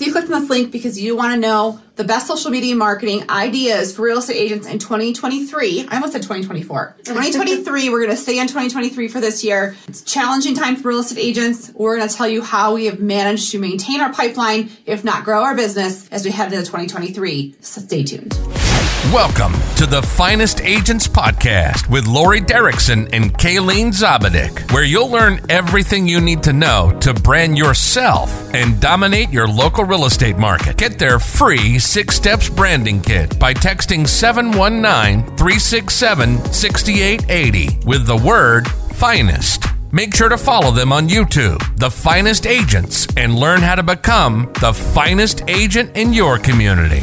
So 0.00 0.06
you 0.06 0.12
clicked 0.12 0.30
on 0.30 0.40
this 0.40 0.48
link 0.48 0.72
because 0.72 0.98
you 0.98 1.14
want 1.14 1.34
to 1.34 1.38
know 1.38 1.78
the 1.96 2.04
best 2.04 2.26
social 2.26 2.50
media 2.50 2.74
marketing 2.74 3.28
ideas 3.28 3.94
for 3.94 4.00
real 4.00 4.16
estate 4.16 4.38
agents 4.38 4.66
in 4.66 4.78
2023. 4.78 5.88
I 5.88 5.96
almost 5.96 6.14
said 6.14 6.22
2024. 6.22 6.96
2023, 7.04 7.90
we're 7.90 7.98
going 7.98 8.08
to 8.08 8.16
stay 8.16 8.38
in 8.38 8.46
2023 8.46 9.08
for 9.08 9.20
this 9.20 9.44
year. 9.44 9.76
It's 9.88 10.00
a 10.00 10.04
challenging 10.06 10.54
time 10.54 10.76
for 10.76 10.88
real 10.88 11.00
estate 11.00 11.18
agents. 11.18 11.70
We're 11.74 11.98
going 11.98 12.08
to 12.08 12.14
tell 12.14 12.28
you 12.28 12.40
how 12.40 12.76
we 12.76 12.86
have 12.86 12.98
managed 12.98 13.50
to 13.50 13.58
maintain 13.58 14.00
our 14.00 14.10
pipeline, 14.10 14.70
if 14.86 15.04
not 15.04 15.22
grow 15.22 15.42
our 15.42 15.54
business 15.54 16.08
as 16.08 16.24
we 16.24 16.30
head 16.30 16.50
into 16.50 16.64
2023. 16.64 17.56
So 17.60 17.82
stay 17.82 18.02
tuned. 18.02 18.32
Welcome 19.06 19.54
to 19.76 19.86
the 19.86 20.02
Finest 20.02 20.60
Agents 20.60 21.08
Podcast 21.08 21.88
with 21.90 22.06
Lori 22.06 22.40
Derrickson 22.40 23.08
and 23.12 23.32
Kayleen 23.32 23.88
Zabadik, 23.88 24.70
where 24.72 24.84
you'll 24.84 25.10
learn 25.10 25.40
everything 25.48 26.06
you 26.06 26.20
need 26.20 26.44
to 26.44 26.52
know 26.52 26.96
to 27.00 27.12
brand 27.14 27.58
yourself 27.58 28.30
and 28.54 28.78
dominate 28.78 29.30
your 29.30 29.48
local 29.48 29.84
real 29.84 30.04
estate 30.04 30.36
market. 30.36 30.76
Get 30.76 30.98
their 30.98 31.18
free 31.18 31.78
six 31.80 32.14
steps 32.14 32.48
branding 32.50 33.00
kit 33.00 33.36
by 33.38 33.52
texting 33.52 34.06
719 34.06 35.26
367 35.36 36.52
6880 36.52 37.78
with 37.86 38.06
the 38.06 38.16
word 38.16 38.70
finest. 38.70 39.64
Make 39.90 40.14
sure 40.14 40.28
to 40.28 40.38
follow 40.38 40.70
them 40.70 40.92
on 40.92 41.08
YouTube, 41.08 41.58
The 41.78 41.90
Finest 41.90 42.46
Agents, 42.46 43.08
and 43.16 43.34
learn 43.34 43.60
how 43.62 43.74
to 43.74 43.82
become 43.82 44.52
the 44.60 44.72
finest 44.72 45.42
agent 45.48 45.96
in 45.96 46.12
your 46.12 46.38
community. 46.38 47.00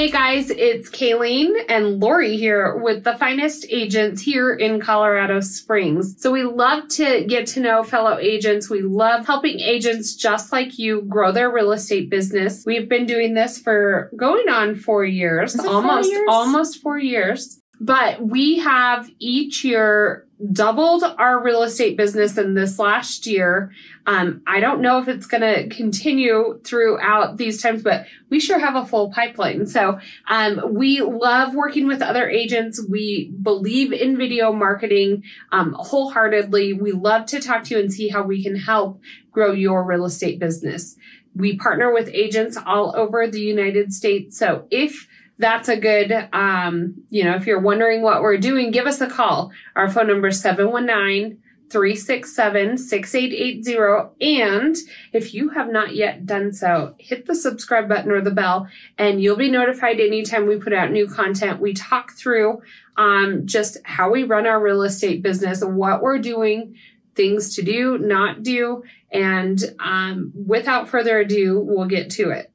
Hey 0.00 0.10
guys, 0.10 0.48
it's 0.48 0.88
Kayleen 0.88 1.62
and 1.68 2.00
Lori 2.00 2.38
here 2.38 2.74
with 2.74 3.04
the 3.04 3.18
finest 3.18 3.66
agents 3.68 4.22
here 4.22 4.50
in 4.50 4.80
Colorado 4.80 5.40
Springs. 5.40 6.14
So 6.16 6.30
we 6.30 6.42
love 6.42 6.88
to 6.92 7.26
get 7.26 7.46
to 7.48 7.60
know 7.60 7.82
fellow 7.82 8.16
agents. 8.16 8.70
We 8.70 8.80
love 8.80 9.26
helping 9.26 9.60
agents 9.60 10.16
just 10.16 10.52
like 10.52 10.78
you 10.78 11.02
grow 11.02 11.32
their 11.32 11.52
real 11.52 11.72
estate 11.72 12.08
business. 12.08 12.64
We've 12.64 12.88
been 12.88 13.04
doing 13.04 13.34
this 13.34 13.58
for 13.58 14.10
going 14.16 14.48
on 14.48 14.74
four 14.74 15.04
years, 15.04 15.54
almost, 15.58 16.08
four 16.08 16.14
years? 16.14 16.28
almost 16.30 16.80
four 16.80 16.98
years. 16.98 17.59
But 17.80 18.22
we 18.22 18.58
have 18.58 19.10
each 19.18 19.64
year 19.64 20.26
doubled 20.52 21.02
our 21.02 21.42
real 21.42 21.62
estate 21.62 21.96
business 21.96 22.38
in 22.38 22.54
this 22.54 22.78
last 22.78 23.26
year. 23.26 23.72
Um, 24.06 24.42
I 24.46 24.60
don't 24.60 24.80
know 24.80 24.98
if 24.98 25.08
it's 25.08 25.26
going 25.26 25.42
to 25.42 25.74
continue 25.74 26.60
throughout 26.64 27.36
these 27.36 27.62
times, 27.62 27.82
but 27.82 28.06
we 28.30 28.40
sure 28.40 28.58
have 28.58 28.76
a 28.76 28.86
full 28.86 29.10
pipeline. 29.10 29.66
So 29.66 29.98
um, 30.28 30.74
we 30.74 31.00
love 31.00 31.54
working 31.54 31.86
with 31.86 32.00
other 32.00 32.28
agents. 32.28 32.84
We 32.86 33.32
believe 33.42 33.92
in 33.92 34.16
video 34.16 34.52
marketing 34.52 35.24
um, 35.52 35.74
wholeheartedly. 35.78 36.74
We 36.74 36.92
love 36.92 37.26
to 37.26 37.40
talk 37.40 37.64
to 37.64 37.74
you 37.74 37.80
and 37.80 37.92
see 37.92 38.08
how 38.08 38.22
we 38.22 38.42
can 38.42 38.56
help 38.56 39.00
grow 39.32 39.52
your 39.52 39.84
real 39.84 40.04
estate 40.04 40.38
business. 40.38 40.96
We 41.34 41.56
partner 41.56 41.92
with 41.92 42.08
agents 42.12 42.58
all 42.66 42.94
over 42.96 43.26
the 43.26 43.40
United 43.40 43.92
States. 43.92 44.38
So 44.38 44.66
if 44.70 45.06
that's 45.40 45.68
a 45.68 45.76
good, 45.76 46.28
um, 46.32 47.02
you 47.08 47.24
know, 47.24 47.34
if 47.34 47.46
you're 47.46 47.60
wondering 47.60 48.02
what 48.02 48.22
we're 48.22 48.36
doing, 48.36 48.70
give 48.70 48.86
us 48.86 49.00
a 49.00 49.08
call. 49.08 49.50
Our 49.74 49.90
phone 49.90 50.06
number 50.06 50.28
is 50.28 50.40
719 50.40 51.38
367 51.70 52.78
6880. 52.78 54.10
And 54.20 54.76
if 55.12 55.32
you 55.32 55.50
have 55.50 55.70
not 55.70 55.94
yet 55.94 56.26
done 56.26 56.52
so, 56.52 56.94
hit 56.98 57.26
the 57.26 57.34
subscribe 57.34 57.88
button 57.88 58.10
or 58.10 58.20
the 58.20 58.30
bell, 58.30 58.68
and 58.98 59.22
you'll 59.22 59.36
be 59.36 59.50
notified 59.50 60.00
anytime 60.00 60.46
we 60.46 60.56
put 60.56 60.72
out 60.72 60.90
new 60.90 61.08
content. 61.08 61.60
We 61.60 61.72
talk 61.72 62.12
through 62.12 62.60
um, 62.96 63.46
just 63.46 63.78
how 63.84 64.10
we 64.10 64.24
run 64.24 64.46
our 64.46 64.60
real 64.60 64.82
estate 64.82 65.22
business, 65.22 65.64
what 65.64 66.02
we're 66.02 66.18
doing, 66.18 66.76
things 67.14 67.54
to 67.54 67.62
do, 67.62 67.98
not 67.98 68.42
do. 68.42 68.82
And 69.10 69.58
um, 69.78 70.32
without 70.34 70.88
further 70.88 71.20
ado, 71.20 71.60
we'll 71.60 71.86
get 71.86 72.10
to 72.10 72.30
it. 72.30 72.52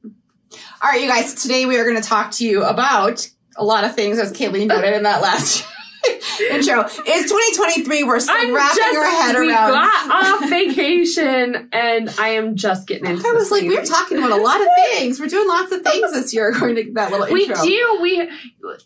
All 0.52 0.90
right, 0.90 1.00
you 1.00 1.08
guys, 1.08 1.34
today 1.34 1.66
we 1.66 1.78
are 1.78 1.84
going 1.84 2.00
to 2.00 2.06
talk 2.06 2.30
to 2.32 2.46
you 2.46 2.62
about 2.64 3.28
a 3.56 3.64
lot 3.64 3.84
of 3.84 3.94
things, 3.94 4.18
as 4.18 4.32
Kayleen 4.32 4.66
noted 4.68 4.94
in 4.94 5.02
that 5.04 5.20
last 5.22 5.66
intro. 6.50 6.82
It's 6.84 7.30
2023, 7.30 8.04
we're 8.04 8.20
still 8.20 8.34
I'm 8.36 8.54
wrapping 8.54 8.76
just, 8.76 8.96
our 8.96 9.04
head 9.04 9.36
we 9.38 9.48
around. 9.50 9.72
got 9.72 10.10
off 10.42 10.48
vacation 10.50 11.68
and 11.72 12.14
I 12.18 12.28
am 12.28 12.54
just 12.54 12.86
getting 12.86 13.06
into 13.06 13.26
I 13.26 13.32
was 13.32 13.50
like, 13.50 13.62
we're 13.64 13.84
talking 13.84 14.18
about 14.18 14.30
a 14.30 14.36
lot 14.36 14.60
of 14.60 14.68
things. 14.92 15.18
We're 15.18 15.26
doing 15.26 15.48
lots 15.48 15.72
of 15.72 15.82
things 15.82 16.12
this 16.12 16.32
year, 16.34 16.50
according 16.50 16.76
to 16.86 16.92
that 16.92 17.10
little 17.10 17.26
We 17.32 17.46
intro. 17.46 17.64
do. 17.64 17.98
We 18.02 18.30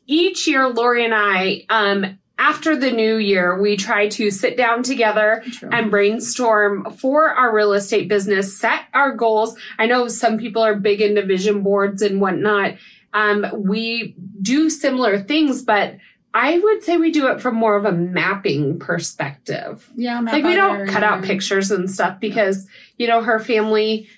each 0.06 0.46
year, 0.46 0.68
Lori 0.68 1.04
and 1.04 1.14
I, 1.14 1.66
um, 1.68 2.18
after 2.40 2.74
the 2.74 2.90
new 2.90 3.18
year, 3.18 3.60
we 3.60 3.76
try 3.76 4.08
to 4.08 4.30
sit 4.30 4.56
down 4.56 4.82
together 4.82 5.42
True. 5.52 5.68
and 5.70 5.90
brainstorm 5.90 6.90
for 6.92 7.28
our 7.28 7.54
real 7.54 7.74
estate 7.74 8.08
business, 8.08 8.58
set 8.58 8.84
our 8.94 9.14
goals. 9.14 9.56
I 9.78 9.84
know 9.84 10.08
some 10.08 10.38
people 10.38 10.62
are 10.62 10.74
big 10.74 11.02
into 11.02 11.22
vision 11.24 11.62
boards 11.62 12.00
and 12.00 12.18
whatnot. 12.18 12.76
Um, 13.12 13.46
we 13.54 14.14
do 14.40 14.70
similar 14.70 15.20
things, 15.20 15.62
but 15.62 15.98
I 16.32 16.58
would 16.58 16.82
say 16.82 16.96
we 16.96 17.10
do 17.10 17.28
it 17.28 17.42
from 17.42 17.56
more 17.56 17.76
of 17.76 17.84
a 17.84 17.92
mapping 17.92 18.78
perspective. 18.78 19.90
yeah, 19.94 20.20
like 20.20 20.42
we 20.42 20.54
don't 20.54 20.86
cut 20.86 21.02
out 21.02 21.22
pictures 21.22 21.70
and 21.70 21.90
stuff 21.90 22.20
because 22.20 22.66
you 22.98 23.06
know 23.06 23.20
her 23.20 23.38
family 23.38 24.08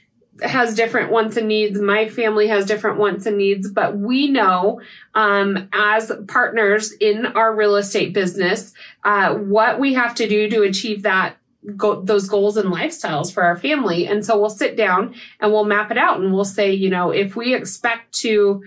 has 0.40 0.74
different 0.74 1.10
wants 1.10 1.36
and 1.36 1.48
needs. 1.48 1.80
My 1.80 2.08
family 2.08 2.46
has 2.48 2.64
different 2.64 2.98
wants 2.98 3.26
and 3.26 3.36
needs 3.36 3.70
but 3.70 3.98
we 3.98 4.28
know 4.28 4.80
um, 5.14 5.68
as 5.72 6.10
partners 6.28 6.92
in 6.92 7.26
our 7.26 7.54
real 7.54 7.76
estate 7.76 8.14
business 8.14 8.72
uh, 9.04 9.34
what 9.34 9.78
we 9.78 9.94
have 9.94 10.14
to 10.14 10.28
do 10.28 10.48
to 10.48 10.62
achieve 10.62 11.02
that 11.02 11.36
go- 11.76 12.02
those 12.02 12.28
goals 12.28 12.56
and 12.56 12.72
lifestyles 12.72 13.32
for 13.32 13.42
our 13.42 13.56
family. 13.56 14.06
And 14.06 14.24
so 14.24 14.38
we'll 14.38 14.50
sit 14.50 14.76
down 14.76 15.14
and 15.40 15.52
we'll 15.52 15.64
map 15.64 15.90
it 15.90 15.98
out 15.98 16.20
and 16.20 16.32
we'll 16.32 16.44
say 16.44 16.72
you 16.72 16.90
know 16.90 17.10
if 17.10 17.36
we 17.36 17.54
expect 17.54 18.12
to 18.20 18.62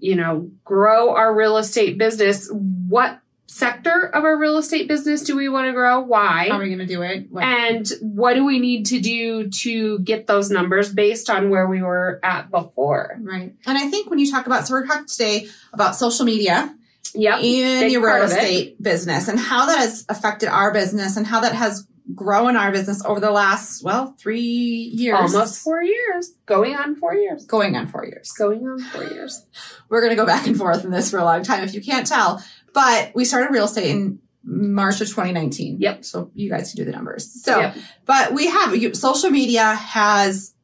you 0.00 0.14
know 0.14 0.50
grow 0.64 1.14
our 1.14 1.34
real 1.34 1.56
estate 1.56 1.98
business 1.98 2.48
what 2.52 3.20
sector 3.48 4.06
of 4.14 4.24
our 4.24 4.38
real 4.38 4.58
estate 4.58 4.88
business 4.88 5.22
do 5.22 5.34
we 5.34 5.48
want 5.48 5.66
to 5.66 5.72
grow 5.72 6.00
why 6.00 6.48
How 6.50 6.58
are 6.58 6.62
we 6.62 6.66
going 6.68 6.78
to 6.80 6.86
do 6.86 7.00
it? 7.02 7.28
What- 7.30 7.42
and 7.44 7.90
what 8.02 8.34
do 8.34 8.44
we 8.44 8.58
need 8.58 8.86
to 8.86 9.00
do 9.00 9.48
to 9.48 9.98
get 10.00 10.26
those 10.26 10.50
numbers 10.50 10.92
based 10.92 11.30
on 11.30 11.48
where 11.48 11.66
we 11.66 11.82
were 11.82 12.20
at 12.22 12.50
before? 12.50 13.18
right. 13.22 13.54
And 13.66 13.78
I 13.78 13.88
think 13.88 14.10
when 14.10 14.18
you 14.18 14.30
talk 14.30 14.46
about, 14.46 14.66
so 14.66 14.74
we're 14.74 14.86
talking 14.86 15.06
today 15.06 15.48
about 15.72 15.96
social 15.96 16.26
media 16.26 16.74
Yep. 17.14 17.40
in 17.42 17.90
your 17.90 18.04
real 18.04 18.24
estate 18.24 18.80
business 18.82 19.28
and 19.28 19.38
how 19.38 19.64
that 19.66 19.78
has 19.78 20.04
affected 20.10 20.50
our 20.50 20.70
business 20.74 21.16
and 21.16 21.26
how 21.26 21.40
that 21.40 21.54
has 21.54 21.86
grown 22.14 22.56
our 22.56 22.72
business 22.72 23.04
over 23.04 23.20
the 23.20 23.30
last, 23.30 23.82
well, 23.84 24.14
three 24.18 24.40
years. 24.40 25.34
Almost 25.34 25.62
four 25.62 25.82
years. 25.82 26.32
Going 26.46 26.74
on 26.74 26.96
four 26.96 27.14
years. 27.14 27.44
Going 27.46 27.76
on 27.76 27.86
four 27.86 28.04
years. 28.06 28.32
Going 28.32 28.66
on 28.66 28.80
four 28.80 29.04
years. 29.04 29.44
We're 29.88 30.00
going 30.00 30.10
to 30.10 30.16
go 30.16 30.26
back 30.26 30.46
and 30.46 30.56
forth 30.56 30.84
in 30.84 30.90
this 30.90 31.10
for 31.10 31.18
a 31.18 31.24
long 31.24 31.42
time 31.42 31.64
if 31.64 31.74
you 31.74 31.82
can't 31.82 32.06
tell. 32.06 32.42
But 32.72 33.12
we 33.14 33.24
started 33.24 33.52
real 33.52 33.64
estate 33.64 33.90
in 33.90 34.20
March 34.42 35.00
of 35.00 35.08
2019. 35.08 35.78
Yep. 35.80 36.04
So 36.04 36.30
you 36.34 36.48
guys 36.48 36.72
can 36.72 36.84
do 36.84 36.90
the 36.90 36.96
numbers. 36.96 37.42
So, 37.42 37.58
Yep. 37.60 37.76
but 38.06 38.32
we 38.32 38.46
have 38.46 38.74
you, 38.76 38.94
social 38.94 39.30
media 39.30 39.74
has 39.74 40.54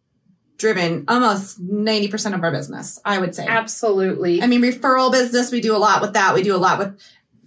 driven 0.57 1.05
almost 1.09 1.63
90% 1.63 2.35
of 2.35 2.43
our 2.43 2.53
business, 2.53 3.01
I 3.05 3.19
would 3.19 3.35
say. 3.35 3.47
Absolutely. 3.47 4.41
I 4.43 4.47
mean, 4.47 4.63
referral 4.63 5.13
business, 5.13 5.51
we 5.51 5.61
do 5.61 5.77
a 5.77 5.79
lot 5.79 6.01
with 6.01 6.15
that. 6.15 6.35
We 6.35 6.43
do 6.43 6.55
a 6.55 6.59
lot 6.59 6.79
with 6.79 6.99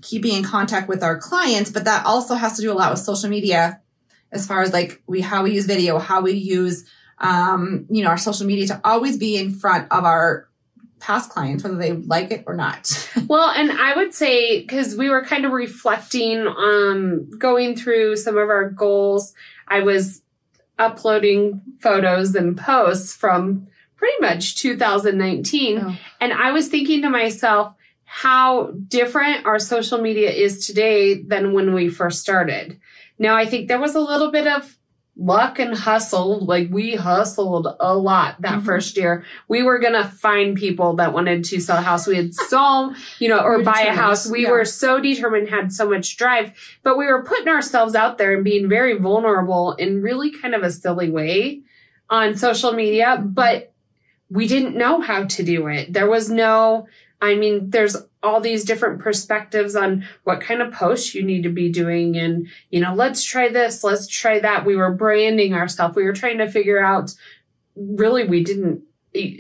keeping 0.02 0.36
in 0.36 0.44
contact 0.44 0.88
with 0.88 1.02
our 1.02 1.18
clients, 1.18 1.72
but 1.72 1.86
that 1.86 2.06
also 2.06 2.36
has 2.36 2.58
to 2.58 2.62
do 2.62 2.72
a 2.72 2.76
lot 2.76 2.92
with 2.92 3.00
social 3.00 3.30
media 3.30 3.82
as 4.32 4.46
far 4.48 4.62
as 4.62 4.74
like 4.74 5.02
we, 5.08 5.22
how 5.22 5.44
we 5.44 5.54
use 5.54 5.66
video, 5.66 6.00
how 6.00 6.22
we 6.22 6.34
use, 6.34 6.86
um, 7.20 7.86
you 7.90 8.04
know, 8.04 8.10
our 8.10 8.18
social 8.18 8.46
media 8.46 8.68
to 8.68 8.82
always 8.84 9.18
be 9.18 9.38
in 9.38 9.54
front 9.54 9.92
of 9.92 10.04
our 10.04 10.48
past 11.00 11.30
clients, 11.30 11.64
whether 11.64 11.76
they 11.78 11.94
like 11.94 12.32
it 12.32 12.44
or 12.48 12.56
not. 12.56 13.10
Well, 13.28 13.50
and 13.50 13.72
I 13.72 13.96
would 13.96 14.14
say 14.14 14.62
because 14.62 14.96
we 14.96 15.10
were 15.10 15.24
kind 15.24 15.46
of 15.46 15.52
reflecting, 15.52 16.48
um, 16.48 17.30
going 17.38 17.76
through 17.76 18.16
some 18.18 18.38
of 18.38 18.48
our 18.50 18.70
goals. 18.70 19.34
I 19.68 19.82
was 19.82 20.22
uploading 20.80 21.62
photos 21.80 22.36
and 22.36 22.58
posts 22.58 23.14
from 23.16 23.68
pretty 23.98 24.16
much 24.22 24.58
2019, 24.58 25.80
Oh. 25.80 25.96
and 26.22 26.32
I 26.34 26.52
was 26.52 26.68
thinking 26.68 27.02
to 27.02 27.10
myself 27.10 27.74
how 28.06 28.72
different 28.88 29.46
our 29.46 29.60
social 29.60 29.98
media 30.00 30.30
is 30.32 30.66
today 30.66 31.22
than 31.22 31.52
when 31.54 31.74
we 31.74 31.90
first 31.90 32.22
started. 32.22 32.80
Now, 33.20 33.36
I 33.36 33.46
think 33.46 33.68
there 33.68 33.80
was 33.80 33.96
a 33.96 34.00
little 34.00 34.32
bit 34.32 34.48
of 34.48 34.78
luck 35.20 35.58
and 35.58 35.74
hustle. 35.74 36.40
Like 36.46 36.68
we 36.72 36.94
hustled 36.96 37.68
a 37.80 37.96
lot 37.98 38.40
that 38.42 38.60
Mhm. 38.60 38.66
first 38.66 38.98
year. 38.98 39.24
We 39.48 39.64
were 39.64 39.80
gonna 39.80 40.04
find 40.08 40.56
people 40.56 40.96
that 40.98 41.12
wanted 41.12 41.44
to 41.46 41.60
sell 41.60 41.78
a 41.80 41.82
house. 41.82 42.06
We 42.06 42.18
had 42.18 42.36
so, 42.36 42.94
you 43.20 43.28
know, 43.28 43.40
or 43.40 43.58
We're 43.58 43.64
buy 43.64 43.82
a 43.90 43.94
house. 43.94 44.30
We 44.30 44.44
yeah. 44.44 44.52
were 44.52 44.64
so 44.66 45.00
determined, 45.00 45.50
had 45.50 45.74
so 45.74 45.90
much 45.90 46.18
drive, 46.18 46.52
but 46.84 46.98
we 47.00 47.08
were 47.08 47.24
putting 47.24 47.48
ourselves 47.48 47.96
out 47.96 48.20
there 48.20 48.36
and 48.36 48.44
being 48.44 48.70
very 48.70 48.94
vulnerable 48.94 49.74
in 49.74 50.04
really 50.04 50.30
kind 50.30 50.54
of 50.54 50.62
a 50.62 50.70
silly 50.70 51.10
way 51.10 51.62
on 52.12 52.36
social 52.36 52.74
media. 52.74 53.20
But 53.20 53.74
we 54.30 54.48
didn't 54.48 54.76
know 54.76 55.02
how 55.02 55.24
to 55.24 55.42
do 55.42 55.66
it. 55.68 55.94
There 55.94 56.08
was 56.10 56.30
no 56.30 56.86
I 57.22 57.36
mean, 57.36 57.72
there's 57.72 57.98
all 58.22 58.42
these 58.42 58.64
different 58.64 59.00
perspectives 59.00 59.76
on 59.76 60.06
what 60.24 60.42
kind 60.42 60.62
of 60.62 60.74
posts 60.74 61.16
you 61.16 61.24
need 61.24 61.44
to 61.44 61.50
be 61.50 61.70
doing. 61.70 62.16
And, 62.18 62.48
you 62.70 62.80
know, 62.80 62.94
let's 62.94 63.24
try 63.24 63.50
this, 63.50 63.84
let's 63.84 64.08
try 64.08 64.40
that. 64.40 64.66
We 64.66 64.76
were 64.76 64.92
branding 64.92 65.54
ourselves. 65.54 65.96
We 65.96 66.04
were 66.04 66.14
trying 66.14 66.38
to 66.40 66.50
figure 66.50 66.84
out 66.84 67.14
really, 67.76 68.24
we 68.24 68.44
didn't 68.44 68.84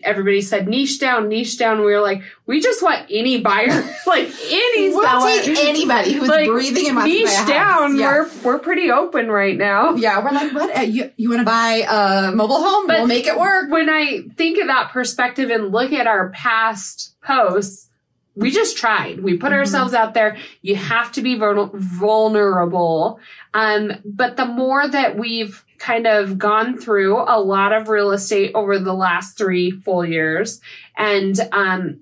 everybody 0.04 0.42
said 0.42 0.68
niche 0.68 1.00
down, 1.00 1.30
niche 1.30 1.58
down. 1.58 1.80
We 1.80 1.86
were 1.94 2.00
like, 2.02 2.24
we 2.46 2.60
just 2.62 2.82
want 2.82 3.06
any 3.12 3.42
buyer, 3.42 3.68
like 4.08 4.30
any 4.50 4.90
we'll 4.90 5.04
seller. 5.04 5.42
take 5.42 5.58
anybody 5.60 6.14
who's 6.14 6.28
Like, 6.30 6.48
breathing 6.48 6.88
in 6.88 6.96
my 6.96 7.06
niche 7.06 7.30
down. 7.48 7.98
Yeah. 7.98 8.06
We're 8.08 8.30
we're 8.44 8.60
pretty 8.60 8.90
open 8.92 9.28
right 9.30 9.56
now. 9.58 9.96
yeah, 9.96 10.24
we're 10.24 10.32
like, 10.32 10.54
what? 10.54 10.76
Uh, 10.78 10.82
you 10.82 11.12
you 11.18 11.30
want 11.30 11.42
to 11.42 11.46
buy 11.46 11.86
a 11.88 12.32
mobile 12.32 12.62
home? 12.62 12.88
But- 12.88 12.98
we'll 13.00 13.08
make 13.08 13.28
it 13.28 13.38
work. 13.38 13.70
When 13.70 13.90
I 13.90 14.24
think 14.36 14.60
of 14.60 14.68
that 14.68 14.90
perspective 14.92 15.50
and 15.52 15.72
look 15.72 15.92
at 15.94 16.08
our 16.08 16.30
past 16.30 17.16
posts, 17.22 17.90
we 18.36 18.52
just 18.52 18.78
tried. 18.78 19.22
We 19.22 19.38
put 19.38 19.52
Mhm. 19.52 19.56
ourselves 19.58 19.94
out 19.94 20.14
there. 20.14 20.38
You 20.62 20.76
have 20.76 21.12
to 21.14 21.22
be 21.22 21.36
vulnerable. 21.36 23.20
Um, 23.54 23.92
but 24.06 24.38
the 24.38 24.46
more 24.46 24.88
that 24.88 25.18
we've 25.18 25.64
kind 25.80 26.08
of 26.08 26.38
gone 26.38 26.78
through 26.78 27.18
a 27.18 27.40
lot 27.40 27.72
of 27.74 27.88
real 27.90 28.12
estate 28.12 28.52
over 28.56 28.80
the 28.80 28.94
last 28.94 29.38
three 29.38 29.72
full 29.72 30.06
years 30.06 30.60
and 30.98 31.40
um, 31.52 32.02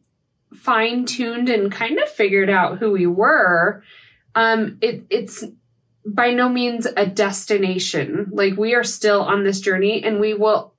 fine 0.55 1.05
tuned 1.05 1.49
and 1.49 1.71
kind 1.71 1.99
of 1.99 2.09
figured 2.09 2.49
out 2.49 2.77
who 2.77 2.91
we 2.91 3.05
were, 3.05 3.83
um, 4.35 4.77
it, 4.81 5.03
it's 5.09 5.43
by 6.05 6.31
no 6.31 6.47
means 6.49 6.87
a 6.97 7.05
destination. 7.05 8.27
Like 8.31 8.55
we 8.57 8.73
are 8.75 8.83
still 8.83 9.21
on 9.23 9.43
this 9.43 9.59
journey 9.59 10.03
and 10.03 10.19
we 10.19 10.33
will 10.33 10.73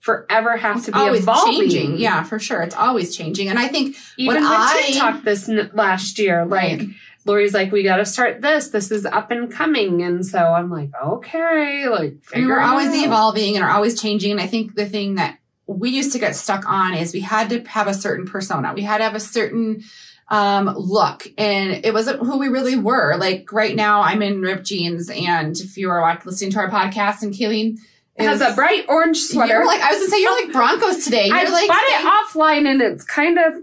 forever 0.00 0.56
have 0.56 0.84
to 0.84 0.92
be 0.92 0.98
always 0.98 1.22
evolving. 1.22 1.60
changing. 1.60 1.96
Yeah, 1.96 2.24
for 2.24 2.38
sure. 2.40 2.60
It's 2.62 2.74
always 2.74 3.16
changing. 3.16 3.48
And 3.48 3.58
I 3.58 3.68
think 3.68 3.96
Even 4.16 4.34
When 4.34 4.42
with 4.42 4.52
I- 4.52 4.82
TikTok 4.86 5.22
this 5.22 5.48
last 5.72 6.18
year, 6.18 6.44
like 6.44 6.80
Right. 6.80 6.88
Lori's 7.24 7.54
like, 7.54 7.70
we 7.70 7.82
got 7.82 7.96
to 7.96 8.06
start 8.06 8.40
this. 8.40 8.68
This 8.68 8.90
is 8.90 9.06
up 9.06 9.30
and 9.30 9.50
coming. 9.50 10.02
And 10.02 10.26
so 10.26 10.38
I'm 10.38 10.70
like, 10.70 10.90
okay, 11.02 11.88
like 11.88 12.22
figure 12.24 12.48
we're 12.48 12.60
always 12.60 12.88
out. 12.88 13.06
evolving 13.06 13.56
and 13.56 13.64
are 13.64 13.70
always 13.70 14.00
changing. 14.00 14.32
And 14.32 14.40
I 14.40 14.46
think 14.46 14.74
the 14.74 14.86
thing 14.86 15.14
that 15.16 15.38
we 15.66 15.90
used 15.90 16.12
to 16.12 16.18
get 16.18 16.34
stuck 16.34 16.68
on 16.68 16.94
is 16.94 17.12
we 17.12 17.20
had 17.20 17.50
to 17.50 17.62
have 17.64 17.86
a 17.86 17.94
certain 17.94 18.26
persona. 18.26 18.72
We 18.74 18.82
had 18.82 18.98
to 18.98 19.04
have 19.04 19.14
a 19.14 19.20
certain 19.20 19.84
um, 20.28 20.66
look, 20.76 21.26
and 21.36 21.84
it 21.84 21.92
wasn't 21.92 22.20
who 22.20 22.38
we 22.38 22.48
really 22.48 22.76
were. 22.76 23.16
Like 23.16 23.52
right 23.52 23.76
now, 23.76 24.00
I'm 24.00 24.22
in 24.22 24.40
ripped 24.40 24.64
jeans, 24.64 25.10
and 25.10 25.54
if 25.56 25.76
you 25.76 25.90
are 25.90 26.20
listening 26.24 26.50
to 26.52 26.58
our 26.58 26.70
podcast, 26.70 27.22
and 27.22 27.34
Kayleen 27.34 27.78
It 28.16 28.24
has 28.24 28.40
a 28.40 28.54
bright 28.54 28.86
orange 28.88 29.18
sweater. 29.18 29.64
Like 29.64 29.80
I 29.80 29.90
was 29.90 30.00
gonna 30.00 30.10
say, 30.10 30.22
you're 30.22 30.42
like 30.44 30.52
Broncos 30.52 31.04
today. 31.04 31.26
You're 31.28 31.36
I 31.36 31.44
like 31.44 31.68
bought 31.68 31.82
it 31.82 32.06
offline 32.06 32.66
and 32.70 32.80
it's 32.80 33.04
kind 33.04 33.38
of, 33.38 33.54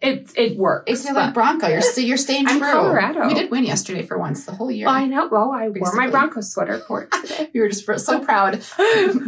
it, 0.00 0.30
it 0.36 0.56
works. 0.56 0.84
It's 0.90 1.10
like 1.10 1.34
Bronco. 1.34 1.68
You're 1.68 1.82
st- 1.82 2.06
you're 2.06 2.16
staying 2.16 2.46
I'm 2.48 2.58
true. 2.58 2.70
Colorado. 2.70 3.26
We 3.26 3.34
did 3.34 3.50
win 3.50 3.64
yesterday 3.64 4.02
for 4.02 4.18
once 4.18 4.46
the 4.46 4.52
whole 4.52 4.70
year. 4.70 4.88
I 4.88 5.06
know. 5.06 5.28
Well, 5.28 5.52
I 5.52 5.68
wore 5.68 5.94
my 5.94 6.08
Bronco 6.08 6.40
sweater 6.40 6.78
for 6.78 7.02
it 7.02 7.12
today. 7.26 7.50
We 7.52 7.60
were 7.60 7.68
just 7.68 7.84
so 8.06 8.20
proud. 8.20 8.62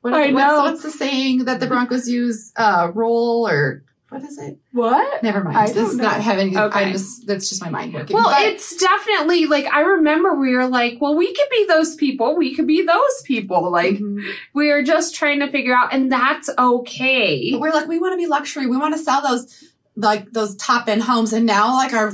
What, 0.00 0.14
I 0.14 0.32
what's, 0.32 0.46
know. 0.46 0.62
what's 0.62 0.82
the 0.84 0.90
saying 0.92 1.46
that 1.46 1.58
the 1.58 1.66
Broncos 1.66 2.08
use? 2.08 2.52
Uh, 2.56 2.92
roll 2.94 3.48
or 3.48 3.82
what 4.10 4.22
is 4.22 4.38
it? 4.38 4.58
what? 4.72 5.22
Never 5.24 5.42
mind. 5.42 5.56
I 5.56 5.66
This 5.66 5.90
is 5.90 5.96
know. 5.96 6.04
not 6.04 6.20
having. 6.20 6.56
Okay. 6.56 6.84
I 6.86 6.92
just 6.92 7.26
that's 7.26 7.48
just 7.48 7.60
my 7.60 7.68
mind 7.68 7.92
working. 7.92 8.14
Well, 8.14 8.30
But- 8.30 8.42
it's 8.46 8.76
definitely 8.76 9.46
like 9.46 9.66
I 9.66 9.80
remember 9.80 10.34
we 10.36 10.54
were 10.54 10.68
like, 10.68 10.98
well, 11.00 11.16
we 11.16 11.34
could 11.34 11.48
be 11.50 11.66
those 11.66 11.96
people. 11.96 12.36
We 12.36 12.54
could 12.54 12.66
be 12.68 12.82
those 12.86 13.22
people. 13.24 13.70
Like 13.72 13.96
Mhm. 13.98 14.24
we 14.54 14.70
are 14.70 14.82
just 14.84 15.16
trying 15.16 15.40
to 15.40 15.48
figure 15.50 15.74
out, 15.76 15.92
and 15.92 16.10
that's 16.12 16.48
okay. 16.56 17.50
But 17.52 17.60
we're 17.60 17.72
like 17.72 17.88
we 17.88 17.98
want 17.98 18.12
to 18.12 18.16
be 18.16 18.26
luxury. 18.26 18.66
We 18.66 18.76
want 18.76 18.94
to 18.94 19.02
sell 19.02 19.20
those 19.20 19.64
like 19.98 20.32
those 20.32 20.56
top 20.56 20.88
end 20.88 21.02
homes. 21.02 21.32
And 21.32 21.44
now 21.44 21.74
like 21.74 21.92
our 21.92 22.12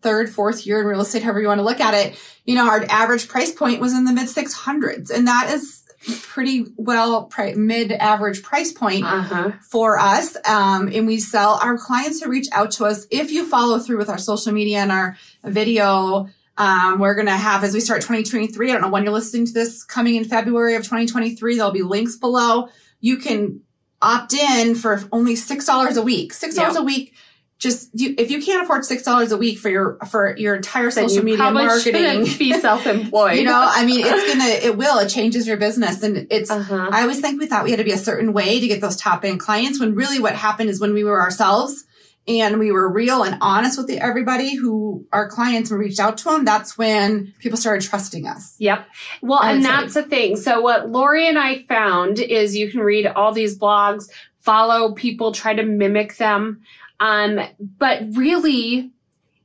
third, 0.00 0.30
fourth 0.30 0.66
year 0.66 0.80
in 0.80 0.86
real 0.86 1.00
estate, 1.00 1.22
however 1.22 1.40
you 1.40 1.48
want 1.48 1.58
to 1.58 1.64
look 1.64 1.80
at 1.80 1.94
it, 1.94 2.18
you 2.44 2.54
know, 2.54 2.68
our 2.68 2.84
average 2.88 3.28
price 3.28 3.52
point 3.52 3.80
was 3.80 3.92
in 3.92 4.04
the 4.04 4.12
mid 4.12 4.28
six 4.28 4.52
hundreds, 4.52 5.10
and 5.10 5.26
that 5.26 5.50
is 5.52 5.84
pretty 6.22 6.64
well 6.76 7.24
pri- 7.24 7.54
mid 7.54 7.92
average 7.92 8.42
price 8.42 8.72
point. 8.72 9.04
Uh 9.04 9.22
huh. 9.22 9.52
for 9.70 9.98
us. 9.98 10.36
Um, 10.46 10.88
and 10.92 11.06
we 11.06 11.18
sell 11.18 11.58
our 11.62 11.76
clients 11.76 12.22
who 12.22 12.30
reach 12.30 12.46
out 12.52 12.70
to 12.72 12.84
us. 12.86 13.06
If 13.10 13.30
you 13.30 13.46
follow 13.46 13.78
through 13.78 13.98
with 13.98 14.08
our 14.08 14.18
social 14.18 14.52
media 14.52 14.78
and 14.78 14.92
our 14.92 15.16
video, 15.44 16.28
um, 16.56 16.98
we're 16.98 17.14
going 17.14 17.26
to 17.26 17.36
have, 17.36 17.62
as 17.62 17.74
we 17.74 17.80
start 17.80 18.00
2023, 18.00 18.70
I 18.70 18.72
don't 18.72 18.82
know 18.82 18.88
when 18.88 19.04
you're 19.04 19.12
listening 19.12 19.46
to 19.46 19.52
this 19.52 19.84
coming 19.84 20.16
in 20.16 20.24
February 20.24 20.74
of 20.74 20.82
2023, 20.82 21.56
there'll 21.56 21.70
be 21.70 21.82
links 21.82 22.16
below. 22.16 22.68
You 23.00 23.18
can 23.18 23.60
opt 24.00 24.32
in 24.34 24.74
for 24.74 25.02
only 25.12 25.34
$6 25.34 25.96
a 25.96 26.02
week, 26.02 26.32
$6 26.32 26.56
Yep. 26.56 26.76
a 26.76 26.82
week. 26.82 27.14
Just 27.58 27.90
you, 27.92 28.14
if 28.16 28.30
you 28.30 28.40
can't 28.40 28.62
afford 28.62 28.84
six 28.84 29.02
dollars 29.02 29.32
a 29.32 29.36
week 29.36 29.58
for 29.58 29.68
your 29.68 29.98
for 30.08 30.36
your 30.36 30.54
entire 30.54 30.92
Then 30.92 31.08
social 31.08 31.16
you 31.28 31.36
media 31.36 31.50
marketing, 31.50 32.22
be 32.38 32.52
self-employed. 32.60 33.36
you 33.36 33.42
know, 33.42 33.60
I 33.60 33.84
mean, 33.84 34.02
it's 34.06 34.32
gonna, 34.32 34.44
it 34.70 34.76
will, 34.76 34.98
it 35.00 35.08
changes 35.08 35.44
your 35.44 35.56
business, 35.56 36.04
and 36.04 36.28
it's 36.30 36.52
Uh-huh. 36.52 36.88
I 36.92 37.02
always 37.02 37.20
think 37.20 37.40
we 37.40 37.46
thought 37.48 37.64
we 37.64 37.70
had 37.70 37.78
to 37.78 37.84
be 37.84 37.90
a 37.90 37.96
certain 37.98 38.32
way 38.32 38.60
to 38.60 38.68
get 38.68 38.80
those 38.80 38.94
top 38.94 39.24
end 39.24 39.40
clients 39.40 39.80
when 39.80 39.96
really 39.96 40.20
what 40.20 40.36
happened 40.36 40.70
is 40.70 40.78
when 40.80 40.94
we 40.94 41.02
were 41.02 41.20
ourselves 41.20 41.82
and 42.28 42.58
we 42.58 42.70
were 42.70 42.90
real 42.92 43.22
and 43.22 43.38
honest 43.40 43.78
with 43.78 43.90
everybody 43.90 44.54
who 44.54 45.06
our 45.12 45.28
clients 45.28 45.70
reached 45.70 45.98
out 45.98 46.18
to 46.18 46.24
them, 46.24 46.44
that's 46.44 46.76
when 46.76 47.32
people 47.38 47.56
started 47.56 47.88
trusting 47.88 48.26
us. 48.26 48.54
Yep. 48.58 48.86
Well, 49.22 49.42
and 49.42 49.62
say- 49.62 49.68
that's 49.68 49.94
the 49.94 50.02
thing. 50.02 50.36
So 50.36 50.60
what 50.60 50.90
Lori 50.90 51.26
and 51.26 51.38
I 51.38 51.62
found 51.64 52.18
is 52.18 52.56
you 52.56 52.70
can 52.70 52.80
read 52.80 53.06
all 53.06 53.32
these 53.32 53.58
blogs, 53.58 54.10
follow 54.40 54.92
people, 54.92 55.32
try 55.32 55.54
to 55.54 55.62
mimic 55.62 56.16
them. 56.16 56.60
Um, 57.00 57.40
but 57.78 58.02
really 58.12 58.90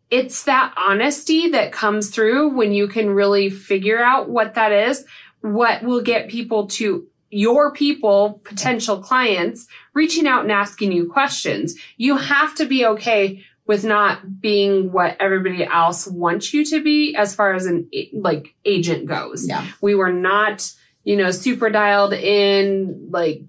it's 0.09 0.43
that 0.43 0.73
honesty 0.77 1.49
that 1.49 1.71
comes 1.71 2.11
through 2.11 2.49
when 2.49 2.71
you 2.71 2.87
can 2.87 3.09
really 3.09 3.49
figure 3.49 4.03
out 4.03 4.29
what 4.29 4.53
that 4.53 4.71
is, 4.71 5.05
what 5.41 5.81
will 5.81 6.01
get 6.01 6.29
people 6.29 6.67
to 6.67 7.07
your 7.33 7.71
people, 7.73 8.41
potential 8.43 8.99
clients, 8.99 9.67
reaching 9.93 10.27
out 10.27 10.43
and 10.43 10.51
asking 10.51 10.91
you 10.91 11.09
questions. 11.11 11.75
You 11.97 12.17
have 12.17 12.55
to 12.55 12.65
be 12.65 12.85
okay 12.85 13.43
with 13.65 13.83
not 13.85 14.41
being 14.41 14.91
what 14.91 15.15
everybody 15.19 15.63
else 15.65 16.05
wants 16.07 16.53
you 16.53 16.65
to 16.65 16.83
be 16.83 17.15
as 17.15 17.33
far 17.33 17.53
as 17.53 17.65
an 17.65 17.89
like 18.13 18.53
agent 18.65 19.05
goes. 19.05 19.47
Yeah. 19.47 19.65
We 19.81 19.95
were 19.95 20.11
not, 20.11 20.69
you 21.05 21.15
know, 21.15 21.31
super 21.31 21.69
dialed 21.69 22.13
in 22.13 23.07
like 23.11 23.41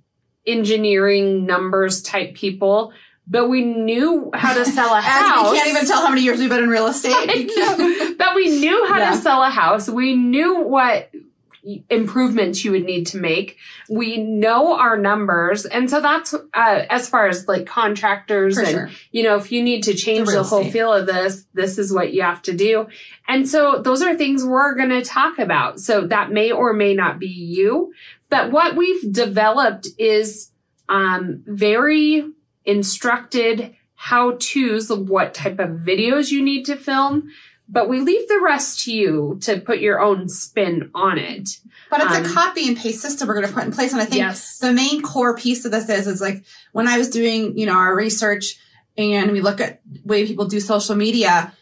engineering 0.47 1.47
numbers 1.47 2.03
type 2.03 2.35
people, 2.35 2.93
but 3.27 3.49
we 3.49 3.65
knew 3.65 4.31
how 4.35 4.55
to 4.55 4.65
sell 4.65 4.95
a 4.95 5.01
house. 5.01 5.51
we 5.51 5.57
can't 5.59 5.71
even 5.71 5.87
tell 5.87 6.03
how 6.03 6.11
many 6.11 6.23
years 6.23 6.39
we've 6.39 6.49
been 6.51 6.63
in 6.63 6.69
real 6.69 6.87
estate. 6.87 7.51
But 8.17 8.35
we 8.37 8.49
knew 8.61 8.87
how 8.87 8.99
Yeah. 8.99 9.11
to 9.11 9.17
sell 9.17 9.43
a 9.43 9.51
house. 9.51 9.89
We 9.89 10.15
knew 10.15 10.61
what 10.61 11.11
improvements 11.89 12.65
you 12.65 12.73
would 12.73 12.85
need 12.85 13.07
to 13.07 13.17
make. 13.17 13.57
We 13.89 14.19
know 14.19 14.79
our 14.79 14.99
numbers. 14.99 15.65
And 15.65 15.89
so 15.89 16.01
that's, 16.01 16.35
uh, 16.35 16.45
as 16.53 17.09
far 17.09 17.27
as 17.27 17.49
like 17.49 17.67
contractors 17.67 18.57
For 18.57 18.63
and, 18.63 18.71
sure. 18.71 18.91
you 19.13 19.23
know, 19.23 19.37
if 19.37 19.51
you 19.51 19.63
need 19.63 19.85
to 19.85 19.95
change 19.95 20.29
The 20.29 20.35
the, 20.35 20.43
whole 20.43 20.65
feel 20.65 20.93
of 20.93 21.07
this, 21.07 21.47
this 21.55 21.79
is 21.79 21.93
what 21.93 22.13
you 22.13 22.23
have 22.23 22.43
to 22.43 22.53
do. 22.53 22.87
And 23.27 23.49
so 23.49 23.81
those 23.81 24.03
are 24.03 24.15
things 24.15 24.45
we're 24.45 24.75
going 24.75 24.91
to 24.91 25.03
talk 25.03 25.39
about. 25.39 25.81
So 25.81 26.07
that 26.07 26.31
may 26.31 26.53
or 26.53 26.73
may 26.73 26.95
not 26.95 27.19
be 27.19 27.29
you, 27.29 27.93
but 28.29 28.51
what 28.51 28.77
we've 28.77 29.13
developed 29.13 29.89
is, 29.99 30.51
um, 30.89 31.43
very 31.47 32.31
instructed 32.65 33.75
how 33.95 34.37
to's 34.39 34.91
of 34.91 35.09
what 35.09 35.33
type 35.33 35.59
of 35.59 35.71
videos 35.71 36.31
you 36.31 36.43
need 36.43 36.65
to 36.67 36.77
film, 36.77 37.31
but 37.69 37.89
we 37.89 38.01
leave 38.01 38.29
the 38.29 38.41
rest 38.41 38.85
to 38.85 38.93
you 38.93 39.39
to 39.43 39.59
put 39.61 39.79
your 39.81 40.01
own 40.01 40.29
spin 40.29 40.91
on 40.95 41.19
it. 41.19 41.59
But 41.91 42.03
it's 42.03 42.15
Um, 42.17 42.25
a 42.25 42.29
copy 42.29 42.69
and 42.69 42.77
paste 42.77 43.01
system 43.01 43.29
we're 43.29 43.35
going 43.35 43.47
to 43.47 43.53
put 43.53 43.65
in 43.65 43.73
place. 43.73 43.93
And 43.93 44.01
I 44.01 44.05
think 44.05 44.17
Yes. 44.19 44.59
the 44.59 44.73
main 44.73 45.03
core 45.03 45.37
piece 45.37 45.65
of 45.65 45.71
this 45.71 45.89
is, 45.89 46.07
is 46.07 46.21
like 46.21 46.43
when 46.73 46.89
I 46.89 46.99
was 46.99 47.09
doing, 47.09 47.57
you 47.57 47.67
know, 47.67 47.73
our 47.75 47.95
research 47.95 48.59
and 48.99 49.33
we 49.33 49.41
look 49.41 49.61
at 49.61 49.81
way 50.05 50.27
people 50.27 50.47
do 50.47 50.61
social 50.61 50.95
media. 50.95 51.53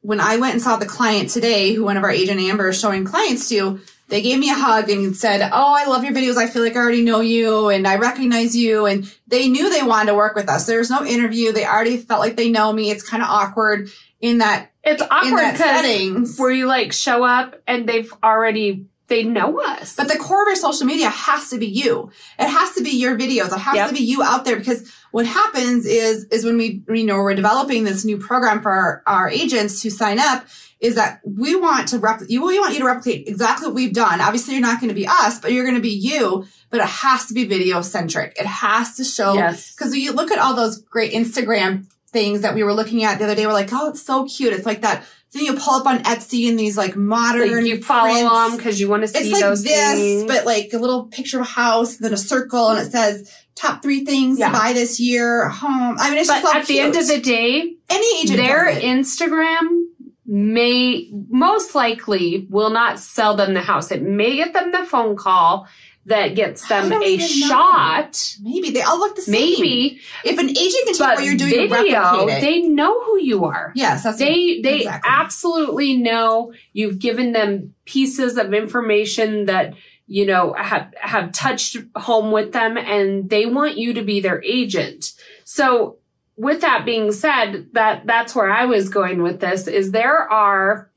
When 0.00 0.20
I 0.20 0.36
went 0.36 0.54
and 0.54 0.62
saw 0.62 0.76
the 0.76 0.86
client 0.86 1.30
today, 1.30 1.74
who 1.74 1.84
one 1.84 1.96
of 1.96 2.02
our 2.02 2.10
agent 2.10 2.40
Amber 2.40 2.70
is 2.70 2.80
showing 2.80 3.04
clients 3.04 3.48
to, 3.50 3.78
they 4.08 4.20
gave 4.20 4.38
me 4.40 4.50
a 4.50 4.54
hug 4.54 4.90
and 4.90 5.16
said, 5.16 5.48
Oh, 5.52 5.72
I 5.74 5.86
love 5.86 6.02
your 6.02 6.12
videos. 6.12 6.36
I 6.36 6.48
feel 6.48 6.62
like 6.62 6.74
I 6.76 6.80
already 6.80 7.02
know 7.04 7.20
you 7.20 7.68
and 7.68 7.86
I 7.86 7.96
recognize 7.96 8.56
you. 8.56 8.86
And 8.86 9.10
they 9.28 9.48
knew 9.48 9.70
they 9.70 9.84
wanted 9.84 10.10
to 10.10 10.16
work 10.16 10.34
with 10.34 10.48
us. 10.48 10.66
There 10.66 10.78
was 10.78 10.90
no 10.90 11.04
interview. 11.04 11.52
They 11.52 11.64
already 11.64 11.96
felt 11.98 12.20
like 12.20 12.36
they 12.36 12.50
know 12.50 12.72
me. 12.72 12.90
It's 12.90 13.08
kind 13.08 13.22
of 13.22 13.28
awkward 13.28 13.90
in 14.20 14.38
that, 14.38 14.71
It's 14.84 15.02
awkward 15.02 15.52
because 15.52 16.38
where 16.38 16.50
you 16.50 16.66
like 16.66 16.92
show 16.92 17.24
up 17.24 17.60
and 17.66 17.88
they've 17.88 18.12
already 18.22 18.86
they 19.12 19.24
know 19.24 19.60
us. 19.60 19.94
But 19.94 20.08
the 20.08 20.16
core 20.16 20.42
of 20.42 20.48
your 20.48 20.56
social 20.56 20.86
media 20.86 21.10
has 21.10 21.50
to 21.50 21.58
be 21.58 21.66
you. 21.66 22.10
It 22.38 22.48
has 22.48 22.74
to 22.76 22.82
be 22.82 22.90
your 22.90 23.16
videos. 23.18 23.52
It 23.52 23.58
has 23.58 23.76
Yep. 23.76 23.88
to 23.88 23.94
be 23.94 24.02
you 24.02 24.22
out 24.22 24.46
there 24.46 24.56
because 24.56 24.90
what 25.10 25.26
happens 25.26 25.84
is, 25.84 26.24
is 26.30 26.46
when 26.46 26.56
we, 26.56 26.82
you 26.88 27.04
know, 27.04 27.16
we're 27.16 27.34
developing 27.34 27.84
this 27.84 28.06
new 28.06 28.16
program 28.16 28.62
for 28.62 28.70
our, 28.70 29.02
our 29.06 29.28
agents 29.28 29.82
to 29.82 29.90
sign 29.90 30.18
up 30.18 30.46
is 30.80 30.94
that 30.94 31.20
we 31.24 31.54
want 31.54 31.88
to 31.88 31.98
rep, 31.98 32.22
you, 32.28 32.44
we 32.44 32.58
want 32.58 32.72
you 32.72 32.80
to 32.80 32.86
replicate 32.86 33.28
exactly 33.28 33.66
what 33.66 33.74
we've 33.74 33.92
done. 33.92 34.20
Obviously 34.20 34.54
you're 34.54 34.62
not 34.62 34.80
going 34.80 34.88
to 34.88 34.94
be 34.94 35.06
us, 35.06 35.38
but 35.38 35.52
you're 35.52 35.64
going 35.64 35.76
to 35.76 35.82
be 35.82 35.90
you, 35.90 36.46
but 36.70 36.80
it 36.80 36.86
has 36.86 37.26
to 37.26 37.34
be 37.34 37.44
video 37.44 37.82
centric. 37.82 38.34
It 38.40 38.46
has 38.46 38.96
to 38.96 39.04
show 39.04 39.34
yes. 39.34 39.74
because 39.74 39.94
you 39.94 40.12
look 40.12 40.30
at 40.30 40.38
all 40.38 40.56
those 40.56 40.78
great 40.78 41.12
Instagram 41.12 41.86
things 42.12 42.42
that 42.42 42.54
we 42.54 42.62
were 42.62 42.74
looking 42.74 43.04
at 43.04 43.18
the 43.18 43.24
other 43.24 43.34
day. 43.34 43.46
We're 43.46 43.52
like, 43.52 43.70
oh, 43.72 43.88
it's 43.90 44.02
so 44.02 44.26
cute. 44.26 44.52
It's 44.52 44.66
like 44.66 44.82
that 44.82 45.04
thing 45.30 45.46
you 45.46 45.54
pull 45.54 45.74
up 45.74 45.86
on 45.86 46.02
Etsy 46.02 46.48
and 46.48 46.58
these 46.58 46.76
like 46.76 46.94
modern. 46.94 47.56
Like 47.56 47.66
you 47.66 47.82
follow 47.82 48.12
prints. 48.12 48.30
them 48.50 48.56
because 48.58 48.80
you 48.80 48.88
want 48.88 49.02
to 49.02 49.08
see 49.08 49.18
It's 49.18 49.32
like 49.32 49.40
those 49.42 49.64
this, 49.64 49.94
things. 49.98 50.24
but 50.24 50.44
like 50.44 50.70
a 50.74 50.78
little 50.78 51.04
picture 51.06 51.38
of 51.40 51.46
a 51.46 51.50
house, 51.50 51.96
then 51.96 52.12
a 52.12 52.18
circle, 52.18 52.68
and 52.68 52.86
it 52.86 52.90
says 52.92 53.32
top 53.54 53.82
three 53.82 54.04
things 54.04 54.38
Yeah. 54.38 54.48
to 54.48 54.52
buy 54.58 54.72
this 54.74 55.00
year. 55.00 55.48
Home. 55.48 55.96
I 55.98 56.10
mean, 56.10 56.18
it's 56.18 56.28
But 56.28 56.42
just 56.42 56.54
all 56.54 56.60
at 56.60 56.66
the 56.66 56.80
end 56.80 56.96
of 56.96 57.08
the 57.08 57.18
day, 57.20 57.76
any 57.88 58.20
agent 58.22 58.38
their. 58.38 58.66
Instagram 58.74 59.84
may 60.26 61.10
most 61.30 61.74
likely 61.74 62.46
will 62.50 62.70
not 62.70 62.98
sell 62.98 63.34
them 63.36 63.54
the 63.54 63.60
house. 63.60 63.90
It 63.90 64.02
may 64.02 64.36
get 64.36 64.52
them 64.52 64.70
the 64.70 64.84
phone 64.84 65.16
call 65.16 65.66
that 66.06 66.34
gets 66.34 66.66
them 66.66 66.90
a 66.92 67.00
even 67.04 67.40
know. 67.40 67.46
shot. 67.46 68.36
Maybe 68.42 68.70
they 68.70 68.82
all 68.82 68.98
look 68.98 69.14
the 69.14 69.22
same. 69.22 69.32
Maybe, 69.32 70.00
if 70.24 70.38
an 70.38 70.48
agent 70.50 70.84
can 70.86 70.94
but 70.98 71.16
what 71.16 71.24
you're 71.24 71.36
doing 71.36 71.68
video, 71.68 72.26
they 72.26 72.62
know 72.62 73.04
who 73.04 73.20
you 73.20 73.44
are. 73.44 73.72
yes, 73.76 74.02
that's 74.02 74.18
They 74.18 74.60
they 74.60 74.78
exactly. 74.78 75.10
absolutely 75.12 75.96
know 75.96 76.52
you've 76.72 76.98
given 76.98 77.32
them 77.32 77.74
pieces 77.84 78.36
of 78.36 78.52
information 78.52 79.46
that 79.46 79.74
you 80.08 80.26
know 80.26 80.54
have 80.54 80.92
have 81.00 81.32
touched 81.32 81.76
home 81.94 82.32
with 82.32 82.52
them, 82.52 82.76
and 82.76 83.30
they 83.30 83.46
want 83.46 83.78
you 83.78 83.92
to 83.94 84.02
be 84.02 84.20
their 84.20 84.42
agent. 84.42 85.12
So, 85.44 85.98
with 86.36 86.62
that 86.62 86.84
being 86.84 87.12
said, 87.12 87.68
that 87.72 88.06
that's 88.06 88.34
where 88.34 88.50
I 88.50 88.64
was 88.64 88.88
going 88.88 89.22
with 89.22 89.38
this. 89.40 89.68
Is 89.68 89.92
there 89.92 90.18
are 90.30 90.90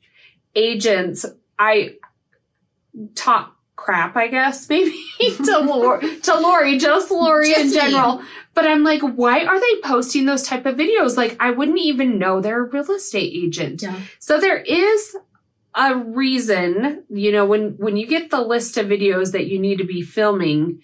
agents 0.56 1.26
I 1.60 1.96
talk 3.14 3.55
crap, 3.76 4.16
I 4.16 4.28
guess, 4.28 4.68
maybe 4.70 4.98
to 5.20 5.60
Lori, 5.66 6.20
to 6.22 6.40
Lori, 6.40 6.78
just 6.78 7.12
Lori 7.12 7.50
in 7.50 7.54
Just 7.56 7.76
me. 7.76 7.82
general. 7.82 8.22
But 8.54 8.66
I'm 8.66 8.84
like, 8.84 9.02
why 9.02 9.44
are 9.44 9.60
they 9.60 9.82
posting 9.84 10.26
those 10.26 10.44
type 10.44 10.66
of 10.66 10.76
videos? 10.76 11.18
Like, 11.18 11.36
I 11.40 11.52
wouldn't 11.52 11.80
even 11.80 12.18
know 12.18 12.40
they're 12.40 12.64
a 12.64 12.70
real 12.70 12.90
estate 12.92 13.34
agent. 13.34 13.82
Yeah. 13.82 14.00
So 14.20 14.40
there 14.40 14.60
is 14.60 15.18
a 15.76 15.98
reason, 15.98 17.04
you 17.10 17.32
know, 17.32 17.46
when 17.46 17.72
when 17.72 17.98
you 17.98 18.08
get 18.08 18.32
the 18.32 18.42
list 18.42 18.78
of 18.78 18.88
videos 18.88 19.34
that 19.34 19.48
you 19.48 19.60
need 19.60 19.78
to 19.80 19.84
be 19.84 20.02
filming, 20.02 20.82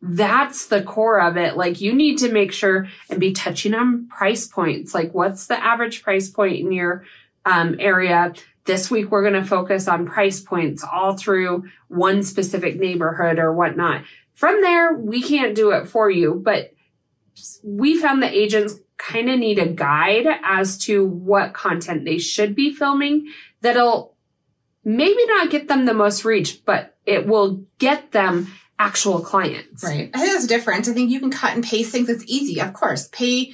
that's 0.00 0.66
the 0.66 0.82
core 0.82 1.20
of 1.20 1.36
it. 1.36 1.58
Like 1.58 1.80
you 1.82 1.92
need 1.92 2.16
to 2.18 2.32
make 2.32 2.52
sure 2.52 2.88
and 3.10 3.20
be 3.20 3.32
touching 3.32 3.74
on 3.74 4.08
price 4.08 4.46
points. 4.46 4.94
Like 4.94 5.12
what's 5.12 5.46
the 5.46 5.62
average 5.62 6.02
price 6.02 6.30
point 6.30 6.58
in 6.58 6.72
your 6.72 7.04
um, 7.44 7.76
area? 7.78 8.32
This 8.64 8.90
week 8.90 9.10
we're 9.10 9.22
going 9.22 9.40
to 9.40 9.44
focus 9.44 9.88
on 9.88 10.06
price 10.06 10.40
points 10.40 10.84
all 10.84 11.16
through 11.16 11.64
one 11.88 12.22
specific 12.22 12.78
neighborhood 12.78 13.38
or 13.38 13.52
whatnot. 13.52 14.04
From 14.34 14.60
there, 14.60 14.94
we 14.94 15.22
can't 15.22 15.54
do 15.54 15.70
it 15.70 15.86
for 15.86 16.10
you, 16.10 16.40
but 16.44 16.72
we 17.62 17.98
found 17.98 18.22
the 18.22 18.30
agents 18.30 18.76
kind 18.96 19.30
of 19.30 19.38
need 19.38 19.58
a 19.58 19.66
guide 19.66 20.26
as 20.44 20.76
to 20.78 21.06
what 21.06 21.54
content 21.54 22.04
they 22.04 22.18
should 22.18 22.54
be 22.54 22.72
filming 22.74 23.28
that'll 23.62 24.14
maybe 24.84 25.24
not 25.26 25.50
get 25.50 25.68
them 25.68 25.86
the 25.86 25.94
most 25.94 26.24
reach, 26.24 26.64
but 26.64 26.96
it 27.06 27.26
will 27.26 27.64
get 27.78 28.12
them 28.12 28.52
actual 28.78 29.20
clients. 29.20 29.84
Right. 29.84 30.10
I 30.14 30.20
think 30.20 30.32
that's 30.32 30.46
different. 30.46 30.88
I 30.88 30.92
think 30.92 31.10
you 31.10 31.20
can 31.20 31.30
cut 31.30 31.54
and 31.54 31.64
paste 31.64 31.92
things. 31.92 32.08
It's 32.08 32.24
easy, 32.26 32.60
of 32.60 32.72
course. 32.72 33.08
Pay 33.08 33.52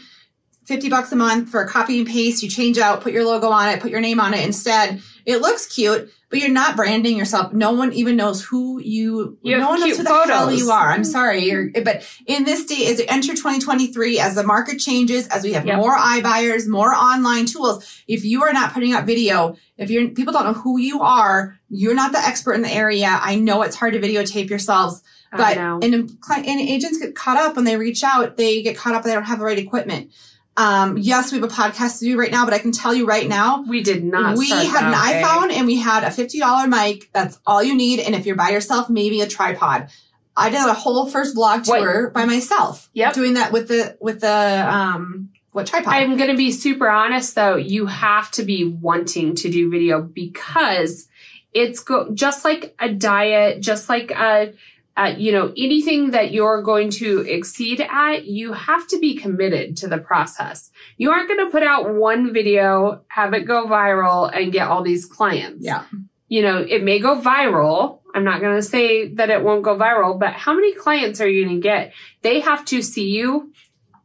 50 0.67 0.89
bucks 0.89 1.13
a 1.13 1.17
month 1.17 1.49
for 1.49 1.63
a 1.63 1.69
copy 1.69 1.99
and 1.99 2.07
paste. 2.09 2.43
You 2.43 2.49
change 2.49 2.77
out, 2.79 3.01
put 3.01 3.13
your 3.13 3.25
logo 3.25 3.49
on 3.49 3.69
it, 3.69 3.81
put 3.81 3.91
your 3.91 4.01
name 4.01 4.19
on 4.21 4.35
it 4.35 4.45
instead. 4.45 5.01
It 5.25 5.39
looks 5.41 5.67
cute, 5.67 6.13
but 6.31 6.39
you're 6.41 6.51
not 6.51 6.77
branding 6.77 7.17
yourself. 7.17 7.53
No 7.53 7.73
one 7.73 7.93
even 7.93 8.15
knows 8.17 8.45
who 8.45 8.81
you, 8.81 9.39
You 9.43 9.59
no 9.59 9.71
one 9.71 9.81
knows 9.81 9.97
who 9.97 10.03
the 10.05 10.09
hell 10.09 10.27
photos. 10.27 10.59
you 10.61 10.71
are. 10.71 10.91
I'm 10.91 11.03
sorry. 11.05 11.45
You're, 11.45 11.71
but 11.85 12.05
in 12.27 12.45
this 12.45 12.65
day, 12.65 12.87
as 12.87 12.99
we 12.99 13.07
enter 13.09 13.35
2023, 13.35 14.21
as 14.21 14.35
the 14.37 14.45
market 14.45 14.79
changes, 14.79 15.27
as 15.29 15.43
we 15.45 15.53
have 15.55 15.67
Yep. 15.67 15.77
more 15.79 15.97
iBuyers, 15.97 16.69
more 16.69 16.93
online 16.95 17.47
tools, 17.47 18.03
if 18.07 18.25
you 18.25 18.43
are 18.45 18.53
not 18.53 18.73
putting 18.73 18.93
up 18.93 19.05
video, 19.05 19.57
if 19.79 19.91
you're, 19.91 20.09
people 20.11 20.33
don't 20.33 20.45
know 20.45 20.53
who 20.53 20.79
you 20.79 21.03
are, 21.03 21.59
you're 21.69 21.95
not 21.95 22.13
the 22.13 22.19
expert 22.19 22.55
in 22.55 22.63
the 22.63 22.73
area. 22.73 23.09
I 23.21 23.37
know 23.37 23.63
it's 23.63 23.77
hard 23.77 23.93
to 23.95 24.01
videotape 24.01 24.49
yourselves. 24.49 25.03
But 25.33 25.57
and, 25.83 25.95
and 25.95 26.61
agents 26.61 26.99
get 26.99 27.15
caught 27.17 27.37
up 27.37 27.57
when 27.57 27.65
they 27.65 27.77
reach 27.77 28.03
out. 28.05 28.37
They 28.37 28.63
get 28.63 28.77
caught 28.77 28.95
up. 28.95 29.03
They 29.03 29.13
don't 29.13 29.25
have 29.25 29.41
the 29.41 29.45
right 29.45 29.59
equipment. 29.59 30.13
Um, 30.57 30.97
yes, 30.97 31.33
we 31.33 31.39
have 31.39 31.51
a 31.51 31.53
podcast 31.53 31.99
to 31.99 32.07
do 32.07 32.19
right 32.19 32.31
now, 32.31 32.45
but 32.45 32.55
I 32.55 32.59
can 32.59 32.73
tell 32.73 32.95
you 32.95 33.07
right 33.07 33.29
now, 33.29 33.63
we 33.69 33.83
did 33.83 34.05
not. 34.05 34.39
we 34.39 34.49
had 34.49 34.85
an 34.85 34.93
way. 34.93 35.23
iPhone 35.23 35.53
and 35.53 35.67
we 35.67 35.77
had 35.77 36.03
a 36.05 36.11
fifty 36.11 36.39
dollar 36.39 36.67
mic. 36.67 37.11
That's 37.13 37.39
all 37.47 37.63
you 37.63 37.75
need. 37.75 38.01
And 38.01 38.15
if 38.15 38.25
you're 38.27 38.37
by 38.37 38.51
yourself, 38.51 38.89
maybe 38.89 39.21
a 39.21 39.27
tripod. 39.27 39.89
I 40.37 40.51
did 40.51 40.59
a 40.67 40.75
whole 40.75 41.07
first 41.07 41.35
vlog 41.37 41.67
What- 41.69 41.81
tour 41.81 42.11
by 42.11 42.25
myself. 42.25 42.89
Yep. 42.95 43.15
doing 43.15 43.35
that 43.35 43.53
with 43.53 43.69
the 43.69 43.97
with 44.01 44.21
the 44.21 44.67
um 44.75 45.31
what 45.53 45.67
tripod? 45.67 45.95
I'm 45.95 46.17
going 46.19 46.31
to 46.31 46.37
be 46.37 46.53
super 46.53 46.89
honest 46.91 47.35
though. 47.35 47.57
You 47.57 47.87
have 47.87 48.31
to 48.33 48.43
be 48.43 48.65
wanting 48.65 49.35
to 49.37 49.51
do 49.51 49.71
video 49.71 50.03
because 50.03 51.09
it's 51.55 51.81
go 51.81 52.11
just 52.13 52.45
like 52.45 52.75
a 52.79 52.91
diet, 52.93 53.63
just 53.63 53.89
like 53.89 54.11
a, 54.11 54.53
uh, 54.97 55.15
you 55.17 55.31
know, 55.31 55.53
anything 55.57 56.13
that 56.13 56.33
you're 56.33 56.63
going 56.63 56.91
to 56.91 57.21
exceed 57.21 57.81
at, 57.83 58.25
you 58.25 58.55
have 58.55 58.87
to 58.89 58.99
be 58.99 59.15
committed 59.15 59.77
to 59.77 59.89
the 59.89 59.99
process. 59.99 60.71
You 60.97 61.11
aren't 61.11 61.29
going 61.29 61.45
to 61.45 61.51
put 61.51 61.63
out 61.63 61.95
one 61.95 62.33
video, 62.33 63.03
have 63.09 63.35
it 63.35 63.43
go 63.43 63.67
viral 63.67 64.31
and 64.35 64.53
get 64.53 64.69
all 64.69 64.83
these 64.83 65.05
clients. 65.05 65.65
yeah, 65.65 65.85
You 66.29 66.43
know, 66.43 66.59
it 66.59 66.83
may 66.83 66.99
go 66.99 67.21
viral. 67.21 68.01
I'm 68.15 68.25
not 68.25 68.41
going 68.41 68.57
to 68.57 68.63
say 68.63 69.13
that 69.15 69.29
it 69.29 69.45
won't 69.45 69.63
go 69.63 69.77
viral, 69.77 70.19
but 70.19 70.33
how 70.33 70.55
many 70.55 70.75
clients 70.75 71.21
are 71.21 71.29
you 71.29 71.45
going 71.45 71.57
to 71.57 71.63
get? 71.63 71.93
They 72.23 72.41
have 72.41 72.65
to 72.67 72.81
see 72.81 73.11
you 73.11 73.53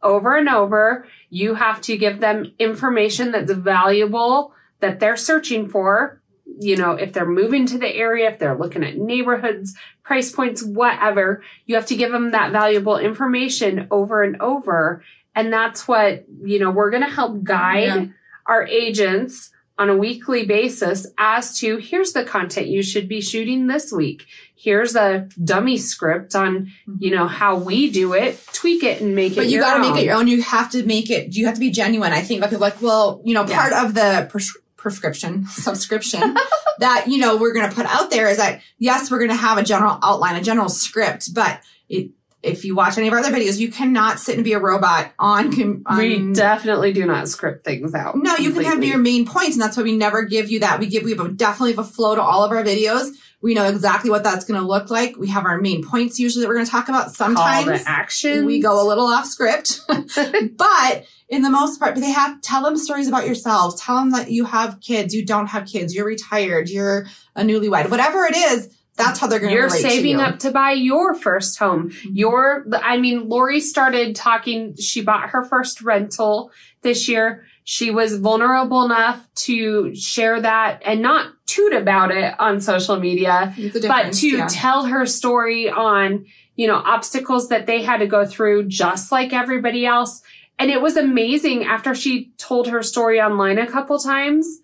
over 0.03 0.35
and 0.35 0.49
over. 0.49 1.07
You 1.29 1.55
have 1.55 1.79
to 1.81 1.97
give 1.97 2.19
them 2.19 2.51
information 2.59 3.31
that's 3.31 3.51
valuable 3.51 4.53
that 4.81 4.99
they're 4.99 5.15
searching 5.15 5.69
for. 5.69 6.20
You 6.63 6.77
know, 6.77 6.91
if 6.91 7.11
they're 7.11 7.25
moving 7.25 7.65
to 7.67 7.77
the 7.79 7.87
area, 7.93 8.29
if 8.29 8.37
they're 8.37 8.55
looking 8.57 8.83
at 8.83 8.95
neighborhoods, 8.97 9.75
price 10.03 10.31
points, 10.31 10.61
whatever, 10.63 11.43
you 11.65 11.73
have 11.75 11.87
to 11.87 11.95
give 11.95 12.11
them 12.11 12.31
that 12.31 12.51
valuable 12.51 12.97
information 12.99 13.87
over 13.89 14.21
and 14.21 14.39
over. 14.41 15.03
And 15.35 15.51
that's 15.51 15.87
what, 15.87 16.25
you 16.43 16.59
know, 16.59 16.69
we're 16.69 16.91
going 16.91 17.03
to 17.03 17.09
help 17.09 17.43
guide 17.43 17.83
Yeah. 17.85 18.05
our 18.45 18.67
agents 18.67 19.49
on 19.79 19.89
a 19.89 19.95
weekly 19.95 20.45
basis 20.45 21.07
as 21.17 21.57
to 21.59 21.77
here's 21.77 22.13
the 22.13 22.23
content 22.23 22.67
you 22.67 22.83
should 22.83 23.07
be 23.09 23.21
shooting 23.21 23.65
this 23.65 23.91
week. 23.91 24.25
Here's 24.55 24.95
a 24.95 25.27
dummy 25.43 25.77
script 25.77 26.35
on, 26.35 26.71
you 26.99 27.09
know, 27.09 27.25
how 27.25 27.55
we 27.55 27.89
do 27.89 28.13
it, 28.13 28.39
tweak 28.53 28.83
it 28.83 29.01
and 29.01 29.15
make 29.15 29.33
but 29.35 29.45
it 29.45 29.49
you 29.51 29.59
got 29.59 29.77
to 29.77 29.81
make 29.89 29.99
it 29.99 30.05
your 30.05 30.13
own. 30.15 30.27
You 30.27 30.43
have 30.43 30.69
to 30.71 30.85
make 30.85 31.09
it. 31.09 31.35
You 31.35 31.47
have 31.47 31.55
to 31.55 31.59
be 31.59 31.71
genuine. 31.71 32.11
I 32.13 32.21
think 32.21 32.41
like 32.41 32.51
people 32.51 32.61
like, 32.61 32.79
well, 32.81 33.21
you 33.25 33.33
know, 33.33 33.43
Yeah. 33.47 33.59
part 33.59 33.73
of 33.73 33.95
the 33.95 34.27
pres- 34.29 34.55
prescription 34.81 35.45
subscription 35.49 36.35
that 36.79 37.05
you 37.07 37.19
know 37.19 37.37
we're 37.37 37.53
going 37.53 37.69
to 37.69 37.75
put 37.75 37.85
out 37.85 38.09
there 38.09 38.27
is 38.27 38.37
that 38.37 38.61
yes, 38.77 39.09
we're 39.09 39.19
going 39.19 39.29
to 39.29 39.35
have 39.35 39.57
a 39.57 39.63
general 39.63 39.97
outline, 40.03 40.35
a 40.35 40.41
general 40.41 40.69
script, 40.69 41.33
but 41.33 41.61
it, 41.87 42.09
if 42.43 42.65
you 42.65 42.73
watch 42.73 42.97
any 42.97 43.07
of 43.07 43.13
our 43.13 43.19
other 43.19 43.29
videos, 43.29 43.59
you 43.59 43.71
cannot 43.71 44.19
sit 44.19 44.35
and 44.35 44.43
be 44.43 44.53
a 44.53 44.59
robot 44.59 45.11
on. 45.19 45.55
com- 45.55 45.83
we 45.95 46.33
definitely 46.33 46.91
do 46.91 47.05
not 47.05 47.29
script 47.29 47.63
things 47.63 47.93
out. 47.93 48.15
no, 48.15 48.35
you 48.37 48.51
can 48.51 48.63
have 48.63 48.83
your 48.83 48.97
main 48.97 49.27
points, 49.27 49.53
and 49.53 49.61
that's 49.61 49.77
why 49.77 49.83
we 49.83 49.95
never 49.95 50.23
give 50.23 50.49
you 50.49 50.61
that. 50.61 50.79
We 50.79 50.87
give 50.87 51.03
we 51.03 51.11
have 51.11 51.19
a, 51.19 51.29
definitely 51.29 51.73
have 51.73 51.85
a 51.85 51.89
flow 51.89 52.15
to 52.15 52.21
all 52.21 52.43
of 52.43 52.51
our 52.51 52.63
videos. 52.63 53.11
We 53.41 53.53
know 53.53 53.65
exactly 53.65 54.09
what 54.09 54.23
that's 54.23 54.45
going 54.45 54.59
to 54.59 54.65
look 54.65 54.91
like. 54.91 55.17
We 55.17 55.27
have 55.29 55.45
our 55.45 55.59
main 55.59 55.83
points 55.83 56.19
usually 56.19 56.43
that 56.43 56.47
we're 56.47 56.55
going 56.55 56.65
to 56.65 56.71
talk 56.71 56.89
about. 56.89 57.11
Sometimes 57.11 57.83
action. 57.87 58.45
we 58.45 58.59
go 58.59 58.83
a 58.83 58.85
little 58.87 59.07
off 59.07 59.25
script, 59.25 59.81
but 59.87 61.05
in 61.31 61.41
the 61.41 61.49
most 61.49 61.79
part, 61.79 61.95
they 61.95 62.11
have 62.11 62.41
tell 62.41 62.61
them 62.61 62.75
stories 62.75 63.07
about 63.07 63.25
yourselves. 63.25 63.81
Tell 63.81 63.95
them 63.95 64.11
that 64.11 64.29
you 64.29 64.43
have 64.45 64.81
kids, 64.81 65.15
you 65.15 65.25
don't 65.25 65.47
have 65.47 65.65
kids, 65.65 65.95
you're 65.95 66.05
retired, 66.05 66.69
you're 66.69 67.07
a 67.35 67.41
newlywed, 67.41 67.89
whatever 67.89 68.25
it 68.25 68.35
is. 68.35 68.77
That's 68.97 69.17
how 69.17 69.27
they're 69.27 69.39
going 69.39 69.51
to 69.51 69.55
You're 69.55 69.69
saving 69.69 70.17
to 70.17 70.23
you. 70.23 70.27
up 70.27 70.39
to 70.39 70.51
buy 70.51 70.71
your 70.71 71.15
first 71.15 71.57
home. 71.57 71.89
Mm-hmm. 71.89 72.09
Your, 72.13 72.65
I 72.83 72.97
mean, 72.97 73.29
Lori 73.29 73.61
started 73.61 74.15
talking. 74.15 74.75
She 74.75 75.01
bought 75.01 75.29
her 75.29 75.45
first 75.45 75.81
rental 75.81 76.51
this 76.81 77.07
year. 77.07 77.45
She 77.63 77.89
was 77.89 78.17
vulnerable 78.17 78.83
enough 78.83 79.25
to 79.35 79.95
share 79.95 80.41
that 80.41 80.81
and 80.85 81.01
not 81.01 81.31
toot 81.45 81.73
about 81.73 82.11
it 82.11 82.35
on 82.37 82.59
social 82.59 82.99
media, 82.99 83.55
but 83.87 84.11
to 84.13 84.27
yeah. 84.27 84.47
tell 84.49 84.85
her 84.85 85.05
story 85.05 85.69
on, 85.69 86.25
you 86.55 86.67
know, 86.67 86.75
obstacles 86.75 87.47
that 87.47 87.67
they 87.67 87.81
had 87.81 87.97
to 87.97 88.07
go 88.07 88.25
through 88.25 88.67
just 88.67 89.11
like 89.11 89.31
everybody 89.31 89.85
else. 89.85 90.21
And 90.61 90.69
it 90.69 90.79
was 90.79 90.95
amazing 90.95 91.63
after 91.63 91.95
she 91.95 92.33
told 92.37 92.67
her 92.67 92.83
story 92.83 93.19
online 93.19 93.57
a 93.57 93.65
couple 93.65 93.97
times. 93.97 94.59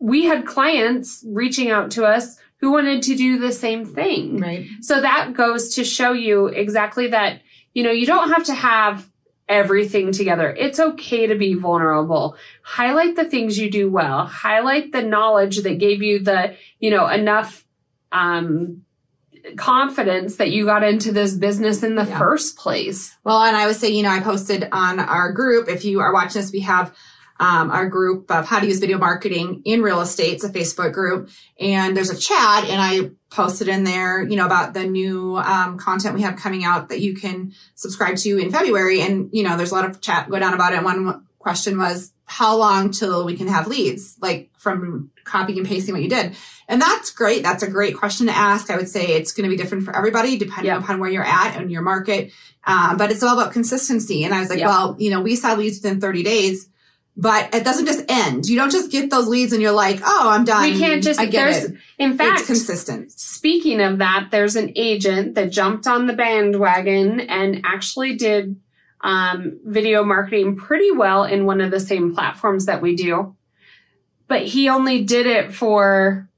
We 0.00 0.24
had 0.24 0.44
clients 0.44 1.24
reaching 1.24 1.70
out 1.70 1.92
to 1.92 2.04
us 2.04 2.36
who 2.56 2.72
wanted 2.72 3.00
to 3.04 3.14
do 3.14 3.38
the 3.38 3.52
same 3.52 3.84
thing. 3.84 4.40
right. 4.40 4.66
So 4.80 5.00
that 5.00 5.34
goes 5.34 5.76
to 5.76 5.84
show 5.84 6.10
you 6.10 6.46
exactly 6.46 7.06
that, 7.08 7.42
you 7.74 7.84
know, 7.84 7.92
you 7.92 8.06
don't 8.06 8.30
have 8.30 8.42
to 8.46 8.54
have 8.54 9.08
everything 9.48 10.10
together. 10.10 10.52
It's 10.52 10.80
okay 10.80 11.28
to 11.28 11.36
be 11.36 11.54
vulnerable. 11.54 12.34
Highlight 12.62 13.14
the 13.14 13.24
things 13.24 13.56
you 13.56 13.70
do 13.70 13.88
well. 13.88 14.26
Highlight 14.26 14.90
the 14.90 15.02
knowledge 15.02 15.58
that 15.58 15.78
gave 15.78 16.02
you 16.02 16.18
the, 16.18 16.56
you 16.80 16.90
know, 16.90 17.06
enough, 17.06 17.64
um, 18.10 18.82
confidence 19.56 20.36
that 20.36 20.50
you 20.50 20.64
got 20.66 20.82
into 20.82 21.12
this 21.12 21.34
business 21.34 21.82
in 21.82 21.94
the 21.94 22.04
Yeah. 22.04 22.18
first 22.18 22.56
place. 22.56 23.16
Well, 23.24 23.42
and 23.42 23.56
I 23.56 23.66
would 23.66 23.76
say, 23.76 23.90
you 23.90 24.02
know, 24.02 24.10
I 24.10 24.20
posted 24.20 24.68
on 24.72 24.98
our 24.98 25.32
group. 25.32 25.68
If 25.68 25.84
you 25.84 26.00
are 26.00 26.12
watching 26.12 26.40
this, 26.40 26.52
we 26.52 26.60
have 26.60 26.92
um, 27.38 27.70
our 27.70 27.86
group 27.86 28.30
of 28.30 28.46
how 28.46 28.60
to 28.60 28.66
use 28.66 28.78
video 28.78 28.96
marketing 28.98 29.60
in 29.66 29.82
real 29.82 30.00
estate. 30.00 30.32
It's 30.34 30.44
a 30.44 30.48
Facebook 30.48 30.92
group, 30.92 31.28
and 31.60 31.94
there's 31.94 32.08
a 32.08 32.16
chat, 32.16 32.64
and 32.64 32.80
I 32.80 33.10
posted 33.30 33.68
in 33.68 33.84
there, 33.84 34.22
you 34.22 34.36
know, 34.36 34.46
about 34.46 34.72
the 34.72 34.84
new 34.86 35.36
um, 35.36 35.76
content 35.76 36.14
we 36.14 36.22
have 36.22 36.36
coming 36.36 36.64
out 36.64 36.88
that 36.88 37.00
you 37.00 37.14
can 37.14 37.52
subscribe 37.74 38.16
to 38.18 38.38
in 38.38 38.50
February. 38.50 39.02
And 39.02 39.28
you 39.32 39.42
know, 39.42 39.56
there's 39.58 39.70
a 39.70 39.74
lot 39.74 39.84
of 39.84 40.00
chat 40.00 40.30
go 40.30 40.38
down 40.38 40.54
about 40.54 40.72
it. 40.72 40.82
One 40.82 41.26
question 41.38 41.78
was, 41.78 42.12
how 42.26 42.56
long 42.56 42.90
till 42.90 43.24
we 43.24 43.36
can 43.36 43.46
have 43.48 43.66
leads, 43.68 44.16
like 44.20 44.50
from 44.58 45.10
copying 45.24 45.58
and 45.60 45.66
pasting 45.66 45.94
what 45.94 46.02
you 46.02 46.08
did? 46.10 46.34
And 46.68 46.82
that's 46.82 47.10
great. 47.10 47.42
That's 47.44 47.62
a 47.62 47.70
great 47.70 47.96
question 47.96 48.26
to 48.26 48.32
ask. 48.36 48.68
I 48.70 48.76
would 48.76 48.88
say 48.88 49.14
it's 49.14 49.32
going 49.32 49.48
to 49.48 49.56
be 49.56 49.60
different 49.60 49.84
for 49.84 49.94
everybody 49.96 50.36
depending 50.36 50.66
Yeah. 50.72 50.78
upon 50.78 50.98
where 50.98 51.08
you're 51.10 51.22
at 51.24 51.56
and 51.56 51.70
your 51.70 51.82
market. 51.82 52.32
Um, 52.66 52.96
but 52.96 53.12
it's 53.12 53.22
all 53.22 53.38
about 53.38 53.52
consistency. 53.52 54.24
And 54.24 54.34
I 54.34 54.40
was 54.40 54.50
like, 54.50 54.58
Yeah. 54.58 54.66
well, 54.68 54.96
you 54.98 55.10
know, 55.10 55.20
we 55.20 55.36
saw 55.36 55.54
leads 55.54 55.80
within 55.80 56.00
30 56.00 56.24
days, 56.24 56.68
but 57.16 57.54
it 57.54 57.62
doesn't 57.64 57.86
just 57.86 58.04
end. 58.08 58.46
You 58.46 58.56
don't 58.58 58.72
just 58.72 58.90
get 58.90 59.08
those 59.08 59.28
leads 59.28 59.52
and 59.52 59.62
you're 59.62 59.70
like, 59.70 60.00
oh, 60.04 60.28
I'm 60.30 60.44
done. 60.44 60.62
We 60.72 60.76
can't 60.78 61.02
just 61.04 61.20
I 61.20 61.26
get 61.26 61.44
there's 61.52 61.64
it. 61.70 61.76
in 61.98 62.18
fact 62.18 62.40
it's 62.40 62.46
consistent. 62.48 63.12
Speaking 63.12 63.80
of 63.80 63.98
that, 63.98 64.28
there's 64.32 64.56
an 64.56 64.72
agent 64.74 65.36
that 65.36 65.52
jumped 65.52 65.86
on 65.86 66.06
the 66.08 66.12
bandwagon 66.12 67.20
and 67.20 67.62
actually 67.64 68.16
did 68.16 68.56
um, 69.02 69.58
video 69.64 70.02
marketing 70.04 70.56
pretty 70.56 70.90
well 70.90 71.24
in 71.24 71.44
one 71.46 71.60
of 71.60 71.70
the 71.70 71.80
same 71.80 72.14
platforms 72.14 72.66
that 72.66 72.80
we 72.82 72.96
do. 72.96 73.34
But 74.28 74.42
he 74.42 74.68
only 74.68 75.04
did 75.04 75.26
it 75.26 75.52
for 75.54 76.28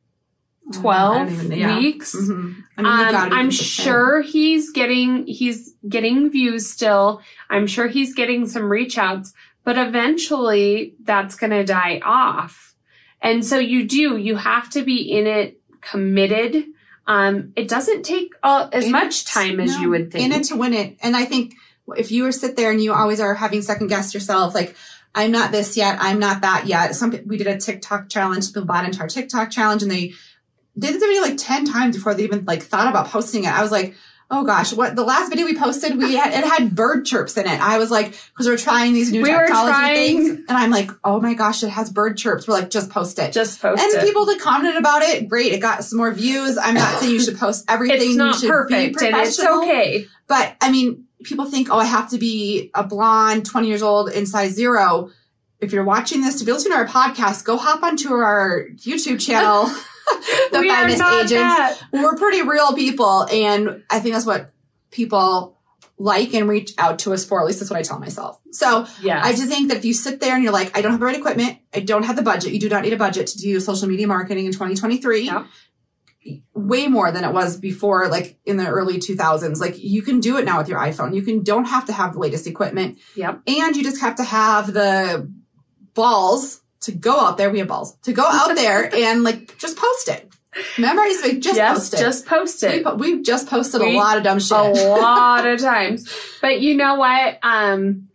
12 0.72 1.32
even- 1.32 1.58
yeah. 1.58 1.78
weeks. 1.78 2.14
Mhm. 2.14 2.56
I 2.76 2.82
mean, 2.82 3.14
um, 3.14 3.32
I'm 3.32 3.50
sure 3.50 4.20
he's 4.20 4.70
getting 4.70 5.26
he's 5.26 5.74
getting 5.88 6.30
views 6.30 6.68
still. 6.68 7.22
I'm 7.48 7.66
sure 7.66 7.88
he's 7.88 8.12
getting 8.14 8.46
some 8.46 8.64
reach 8.70 8.98
outs, 8.98 9.32
but 9.64 9.78
eventually 9.78 10.94
that's 11.02 11.34
going 11.36 11.50
to 11.50 11.64
die 11.64 12.00
off. 12.04 12.74
And 13.22 13.44
so 13.44 13.58
you 13.58 13.84
do 13.84 14.16
you 14.18 14.36
have 14.36 14.68
to 14.70 14.82
be 14.82 14.96
in 15.10 15.26
it 15.26 15.60
committed. 15.80 16.64
Um, 17.06 17.52
it 17.56 17.66
doesn't 17.68 18.02
take 18.04 18.34
uh, 18.42 18.68
as 18.72 18.84
In 18.86 18.92
much 18.92 19.22
it- 19.22 19.26
time 19.28 19.58
as 19.60 19.74
no, 19.74 19.80
you 19.80 19.88
would 19.90 20.12
think. 20.12 20.24
In 20.26 20.32
it 20.32 20.44
to 20.48 20.56
win 20.56 20.74
it. 20.74 20.98
And 21.02 21.16
I 21.16 21.24
think 21.24 21.54
if 21.96 22.10
you 22.12 22.24
were 22.24 22.32
sit 22.32 22.56
there 22.56 22.70
and 22.70 22.82
you 22.82 22.92
always 22.92 23.20
are 23.20 23.34
having 23.34 23.62
second 23.62 23.86
guess 23.88 24.12
yourself, 24.14 24.54
like, 24.54 24.76
I'm 25.14 25.30
not 25.32 25.52
this 25.52 25.76
yet. 25.76 25.96
I'm 26.00 26.18
not 26.18 26.42
that 26.42 26.66
yet. 26.66 26.94
Some 26.94 27.18
we 27.26 27.38
did 27.38 27.46
a 27.46 27.56
TikTok 27.58 28.08
challenge. 28.08 28.48
People 28.48 28.66
bought 28.66 28.84
into 28.84 29.00
our 29.00 29.08
TikTok 29.08 29.50
challenge 29.50 29.82
and 29.82 29.90
they 29.90 30.12
did 30.78 30.94
the 30.94 30.98
video 30.98 31.22
like 31.22 31.36
10 31.38 31.64
times 31.64 31.96
before 31.96 32.14
they 32.14 32.24
even 32.24 32.44
like 32.44 32.62
thought 32.62 32.88
about 32.88 33.08
posting 33.08 33.44
it. 33.44 33.50
I 33.52 33.62
was 33.62 33.72
like, 33.72 33.94
oh 34.30 34.44
gosh, 34.44 34.74
what 34.74 34.94
the 34.94 35.02
last 35.02 35.30
video 35.30 35.46
we 35.46 35.56
posted, 35.56 35.96
we 35.96 36.14
had, 36.14 36.32
it 36.34 36.46
had 36.46 36.76
bird 36.76 37.06
chirps 37.06 37.38
in 37.38 37.46
it. 37.46 37.58
I 37.60 37.78
was 37.78 37.90
like, 37.90 38.12
cause 38.36 38.46
we're 38.46 38.58
trying 38.58 38.92
these 38.92 39.10
new 39.10 39.22
We 39.22 39.30
technology 39.30 39.72
trying- 39.72 39.94
things. 39.96 40.28
And 40.48 40.50
I'm 40.58 40.70
like, 40.70 40.90
oh 41.02 41.18
my 41.20 41.32
gosh, 41.32 41.62
it 41.64 41.70
has 41.70 41.90
bird 41.90 42.18
chirps. 42.18 42.46
We're 42.46 42.54
like, 42.54 42.70
just 42.70 42.90
post 42.90 43.18
it. 43.18 43.32
Just 43.32 43.60
post 43.62 43.82
and 43.82 43.90
it. 43.94 43.98
And 44.00 44.06
people 44.06 44.26
that 44.26 44.38
commented 44.38 44.76
about 44.76 45.00
it, 45.02 45.28
great. 45.28 45.52
It 45.52 45.60
got 45.60 45.82
some 45.82 45.96
more 45.96 46.12
views. 46.12 46.58
I'm 46.58 46.74
not 46.74 47.00
saying 47.00 47.10
you 47.12 47.20
should 47.20 47.38
post 47.38 47.64
everything. 47.68 48.10
it's 48.10 48.16
not 48.16 48.34
you 48.34 48.40
should 48.40 48.68
be 48.68 48.90
perfect 48.90 49.02
and 49.02 49.16
it's 49.16 49.40
okay. 49.42 50.06
But 50.28 50.54
I 50.60 50.70
mean, 50.70 51.06
people 51.24 51.44
think, 51.46 51.68
oh, 51.70 51.78
I 51.78 51.84
have 51.84 52.10
to 52.10 52.18
be 52.18 52.70
a 52.74 52.84
blonde, 52.84 53.44
20 53.46 53.68
years 53.68 53.82
old 53.82 54.10
in 54.10 54.26
size 54.26 54.52
zero. 54.52 55.10
If 55.60 55.72
you're 55.72 55.84
watching 55.84 56.20
this 56.22 56.38
to 56.38 56.44
be 56.44 56.52
listening 56.52 56.72
to 56.72 56.78
our 56.78 56.86
podcast, 56.86 57.44
go 57.44 57.56
hop 57.56 57.82
onto 57.82 58.12
our 58.12 58.66
YouTube 58.76 59.20
channel, 59.20 59.64
The 60.52 60.60
we 60.60 60.68
Finest 60.68 61.02
Agents. 61.02 61.30
that. 61.32 61.78
We're 61.92 62.16
pretty 62.16 62.42
real 62.42 62.72
people. 62.74 63.26
And 63.30 63.82
I 63.90 64.00
think 64.00 64.14
that's 64.14 64.24
what 64.26 64.52
people 64.90 65.58
like 65.98 66.32
and 66.32 66.48
reach 66.48 66.72
out 66.78 67.00
to 67.00 67.12
us 67.12 67.24
for. 67.24 67.40
At 67.40 67.46
least 67.46 67.58
that's 67.58 67.70
what 67.70 67.78
I 67.78 67.82
tell 67.82 67.98
myself. 67.98 68.40
So 68.52 68.86
Yes. 69.02 69.24
I 69.26 69.32
just 69.32 69.48
think 69.48 69.68
that 69.68 69.76
if 69.78 69.84
you 69.84 69.92
sit 69.92 70.20
there 70.20 70.34
and 70.34 70.44
you're 70.44 70.52
like, 70.52 70.76
I 70.78 70.80
don't 70.80 70.92
have 70.92 71.00
the 71.00 71.06
right 71.06 71.16
equipment, 71.16 71.58
I 71.74 71.80
don't 71.80 72.04
have 72.04 72.14
the 72.14 72.22
budget, 72.22 72.52
you 72.52 72.60
do 72.60 72.68
not 72.68 72.84
need 72.84 72.92
a 72.92 72.96
budget 72.96 73.26
to 73.26 73.38
do 73.38 73.58
social 73.58 73.88
media 73.88 74.06
marketing 74.06 74.46
in 74.46 74.52
2023. 74.52 75.22
Yep. 75.22 75.46
Way 76.54 76.86
more 76.88 77.10
than 77.12 77.24
it 77.24 77.32
was 77.32 77.56
before, 77.56 78.08
like 78.08 78.38
in 78.44 78.56
the 78.56 78.66
early 78.68 78.98
2000s. 78.98 79.60
Like 79.60 79.78
you 79.78 80.02
can 80.02 80.20
do 80.20 80.36
it 80.38 80.44
now 80.44 80.58
with 80.58 80.68
your 80.68 80.78
iPhone. 80.78 81.14
You 81.14 81.22
can 81.22 81.42
don't 81.42 81.64
have 81.66 81.86
to 81.86 81.92
have 81.92 82.12
the 82.14 82.18
latest 82.18 82.46
equipment, 82.46 82.98
Yep. 83.16 83.42
and 83.46 83.76
you 83.76 83.82
just 83.82 84.00
have 84.00 84.16
to 84.16 84.24
have 84.24 84.72
the 84.72 85.30
balls 85.94 86.60
to 86.80 86.92
go 86.92 87.18
out 87.20 87.36
there. 87.38 87.50
We 87.50 87.58
have 87.58 87.68
balls 87.68 87.96
to 88.02 88.12
go 88.12 88.24
out 88.24 88.54
there 88.54 88.94
and 88.94 89.22
like 89.24 89.56
just 89.58 89.76
post 89.76 90.08
it. 90.08 90.30
Memories, 90.78 91.22
I 91.22 91.26
used 91.26 91.26
to 91.26 91.28
say, 91.28 91.40
just 91.40 91.56
yes, 91.56 91.76
post 91.78 91.94
it. 91.94 91.98
just 91.98 92.26
post 92.26 92.62
it. 92.64 92.76
we, 92.78 92.82
po- 92.82 92.94
we've 92.96 93.22
just 93.24 93.48
posted 93.48 93.80
We- 93.80 93.94
a 93.94 93.96
lot 93.96 94.16
of 94.16 94.24
dumb 94.24 94.40
shit. 94.40 94.50
a 94.52 94.70
lot 95.00 95.46
of 95.46 95.60
times. 95.60 96.08
But 96.40 96.60
you 96.60 96.74
know 96.76 96.96
what? 96.96 97.38
Um, 97.42 98.08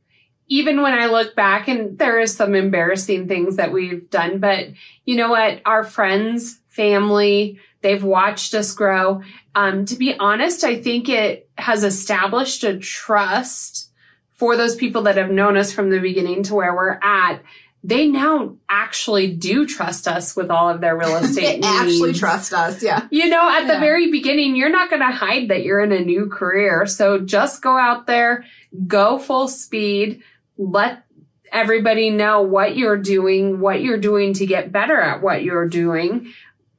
even 0.48 0.82
when 0.82 0.94
I 0.94 1.06
look 1.06 1.36
back, 1.36 1.68
and 1.68 1.98
there 1.98 2.20
is 2.20 2.36
some 2.36 2.54
embarrassing 2.54 3.28
things 3.28 3.56
that 3.56 3.72
we've 3.72 4.10
done, 4.10 4.40
but 4.40 4.68
you 5.06 5.16
know 5.16 5.30
what? 5.30 5.62
Our 5.66 5.84
friends, 5.84 6.60
family, 6.68 7.60
they've 7.84 8.04
watched 8.04 8.56
us 8.56 8.74
grow. 8.74 9.22
Um, 9.54 9.86
to 9.86 9.96
be 9.96 10.18
honest, 10.18 10.64
I 10.64 10.82
think 10.82 11.08
it 11.10 11.48
has 11.58 11.84
established 11.84 12.64
a 12.64 12.80
trust 12.80 13.92
for 14.34 14.58
those 14.58 14.76
people 14.76 15.04
that 15.04 15.18
have 15.18 15.30
known 15.30 15.56
us 15.56 15.72
from 15.72 15.92
the 15.92 16.00
beginning 16.00 16.42
to 16.44 16.56
where 16.56 16.76
we're 16.76 17.00
at. 17.04 17.42
They 17.84 18.08
now 18.08 18.56
actually 18.70 19.34
do 19.34 19.68
trust 19.68 20.08
us 20.08 20.36
with 20.36 20.50
all 20.50 20.70
of 20.70 20.82
their 20.82 20.98
real 20.98 21.16
estate. 21.18 21.62
they 21.62 21.68
estate 21.68 21.82
actually 21.82 22.14
trust 22.14 22.54
us. 22.54 22.82
Yeah. 22.82 23.08
You 23.12 23.30
know, 23.30 23.48
at 23.50 23.68
the 23.68 23.80
very 23.80 24.10
beginning, 24.10 24.56
you're 24.56 24.70
not 24.70 24.90
going 24.90 25.02
to 25.02 25.12
hide 25.12 25.50
that 25.50 25.64
you're 25.64 25.82
in 25.82 25.92
a 25.92 26.00
new 26.00 26.28
career. 26.28 26.86
So 26.86 27.20
just 27.20 27.62
go 27.62 27.78
out 27.78 28.08
there, 28.08 28.46
go 28.88 29.20
full 29.20 29.50
speed, 29.50 30.24
let 30.58 31.04
everybody 31.52 32.10
know 32.10 32.42
what 32.42 32.76
you're 32.76 32.98
doing, 32.98 33.60
what 33.60 33.82
you're 33.82 33.98
doing 33.98 34.34
to 34.34 34.46
get 34.46 34.72
better 34.72 35.00
at 35.00 35.22
what 35.22 35.44
you're 35.44 35.68
doing. 35.68 36.34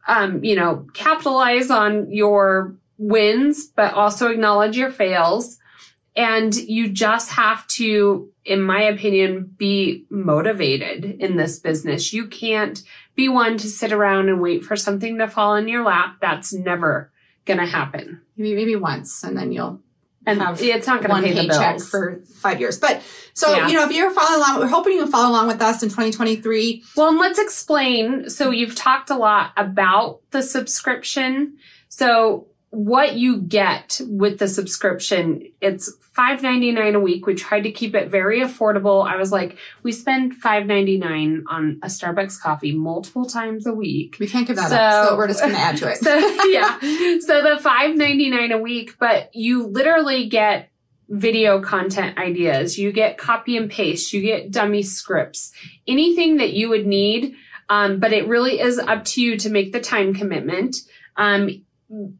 Um, 0.06 0.44
you 0.44 0.54
know, 0.54 0.86
capitalize 0.92 1.70
on 1.70 2.12
your 2.12 2.74
wins, 2.98 3.66
but 3.66 3.94
also 3.94 4.28
acknowledge 4.28 4.76
your 4.76 4.90
fails. 4.90 5.58
And 6.16 6.54
you 6.54 6.90
just 6.90 7.32
have 7.32 7.66
to, 7.68 8.30
in 8.44 8.60
my 8.60 8.82
opinion, 8.82 9.54
be 9.56 10.04
motivated 10.10 11.04
in 11.04 11.36
this 11.36 11.58
business. 11.58 12.12
You 12.12 12.26
can't 12.26 12.82
be 13.16 13.28
one 13.28 13.58
to 13.58 13.68
sit 13.68 13.92
around 13.92 14.28
and 14.28 14.40
wait 14.40 14.64
for 14.64 14.76
something 14.76 15.18
to 15.18 15.26
fall 15.26 15.56
in 15.56 15.68
your 15.68 15.84
lap. 15.84 16.16
That's 16.20 16.52
never 16.52 17.10
going 17.46 17.58
to 17.58 17.66
happen. 17.66 18.20
Maybe, 18.36 18.54
maybe 18.54 18.76
once, 18.76 19.24
and 19.24 19.36
then 19.36 19.52
you'll 19.52 19.80
And 20.26 20.40
Have 20.40 20.60
it's 20.62 20.86
not 20.86 21.02
going 21.02 21.22
to 21.22 21.28
pay 21.28 21.34
the 21.34 21.48
bills. 21.48 21.88
for 21.88 22.20
five 22.36 22.60
years. 22.60 22.78
But 22.78 23.02
so 23.34 23.54
Yeah. 23.54 23.68
you 23.68 23.74
know, 23.74 23.84
if 23.84 23.92
you're 23.92 24.10
following 24.10 24.40
along, 24.42 24.60
we're 24.60 24.68
hoping 24.68 24.94
you'll 24.94 25.06
follow 25.06 25.30
along 25.30 25.48
with 25.48 25.60
us 25.60 25.82
in 25.82 25.88
2023. 25.90 26.84
Well, 26.96 27.08
and 27.08 27.18
let's 27.18 27.38
explain. 27.38 28.30
So 28.30 28.50
you've 28.50 28.74
talked 28.74 29.10
a 29.10 29.16
lot 29.16 29.52
about 29.56 30.20
the 30.30 30.42
subscription. 30.42 31.58
So 31.88 32.46
what 32.74 33.14
you 33.16 33.40
get 33.40 34.00
with 34.06 34.38
the 34.38 34.48
subscription, 34.48 35.42
it's 35.60 35.92
$5.99 36.16 36.94
a 36.94 37.00
week. 37.00 37.26
We 37.26 37.34
tried 37.34 37.62
to 37.62 37.72
keep 37.72 37.94
it 37.94 38.08
very 38.10 38.40
affordable. 38.40 39.06
I 39.06 39.16
was 39.16 39.32
like, 39.32 39.56
we 39.82 39.92
spend 39.92 40.34
$5.99 40.42 41.42
on 41.48 41.78
a 41.82 41.86
Starbucks 41.86 42.40
coffee 42.40 42.72
multiple 42.72 43.24
times 43.24 43.66
a 43.66 43.72
week. 43.72 44.16
We 44.20 44.26
can't 44.26 44.46
give 44.46 44.56
that 44.56 44.68
So- 44.70 44.76
up, 44.76 45.08
so 45.08 45.16
we're 45.16 45.28
just 45.28 45.40
going 45.40 45.54
to 45.54 45.60
add 45.60 45.76
to 45.78 45.90
it. 45.90 45.98
So 46.04 46.14
yeah. 46.48 46.78
So 47.20 47.42
the 47.42 47.58
five 47.62 47.96
ninety 47.96 48.28
nine 48.30 48.52
a 48.52 48.58
week, 48.58 48.96
but 48.98 49.34
you 49.34 49.66
literally 49.66 50.28
get 50.28 50.70
video 51.08 51.60
content 51.60 52.18
ideas. 52.18 52.78
You 52.78 52.92
get 52.92 53.18
copy 53.18 53.56
and 53.56 53.70
paste. 53.70 54.12
You 54.12 54.20
get 54.22 54.50
dummy 54.50 54.82
scripts. 54.82 55.52
Anything 55.86 56.36
that 56.38 56.52
you 56.52 56.68
would 56.68 56.86
need. 56.86 57.34
Um, 57.68 57.98
but 58.00 58.12
it 58.12 58.26
really 58.28 58.60
is 58.60 58.78
up 58.78 59.04
to 59.06 59.22
you 59.22 59.36
to 59.38 59.48
make 59.50 59.72
the 59.72 59.80
time 59.80 60.12
commitment. 60.14 60.76
Um, 61.16 61.63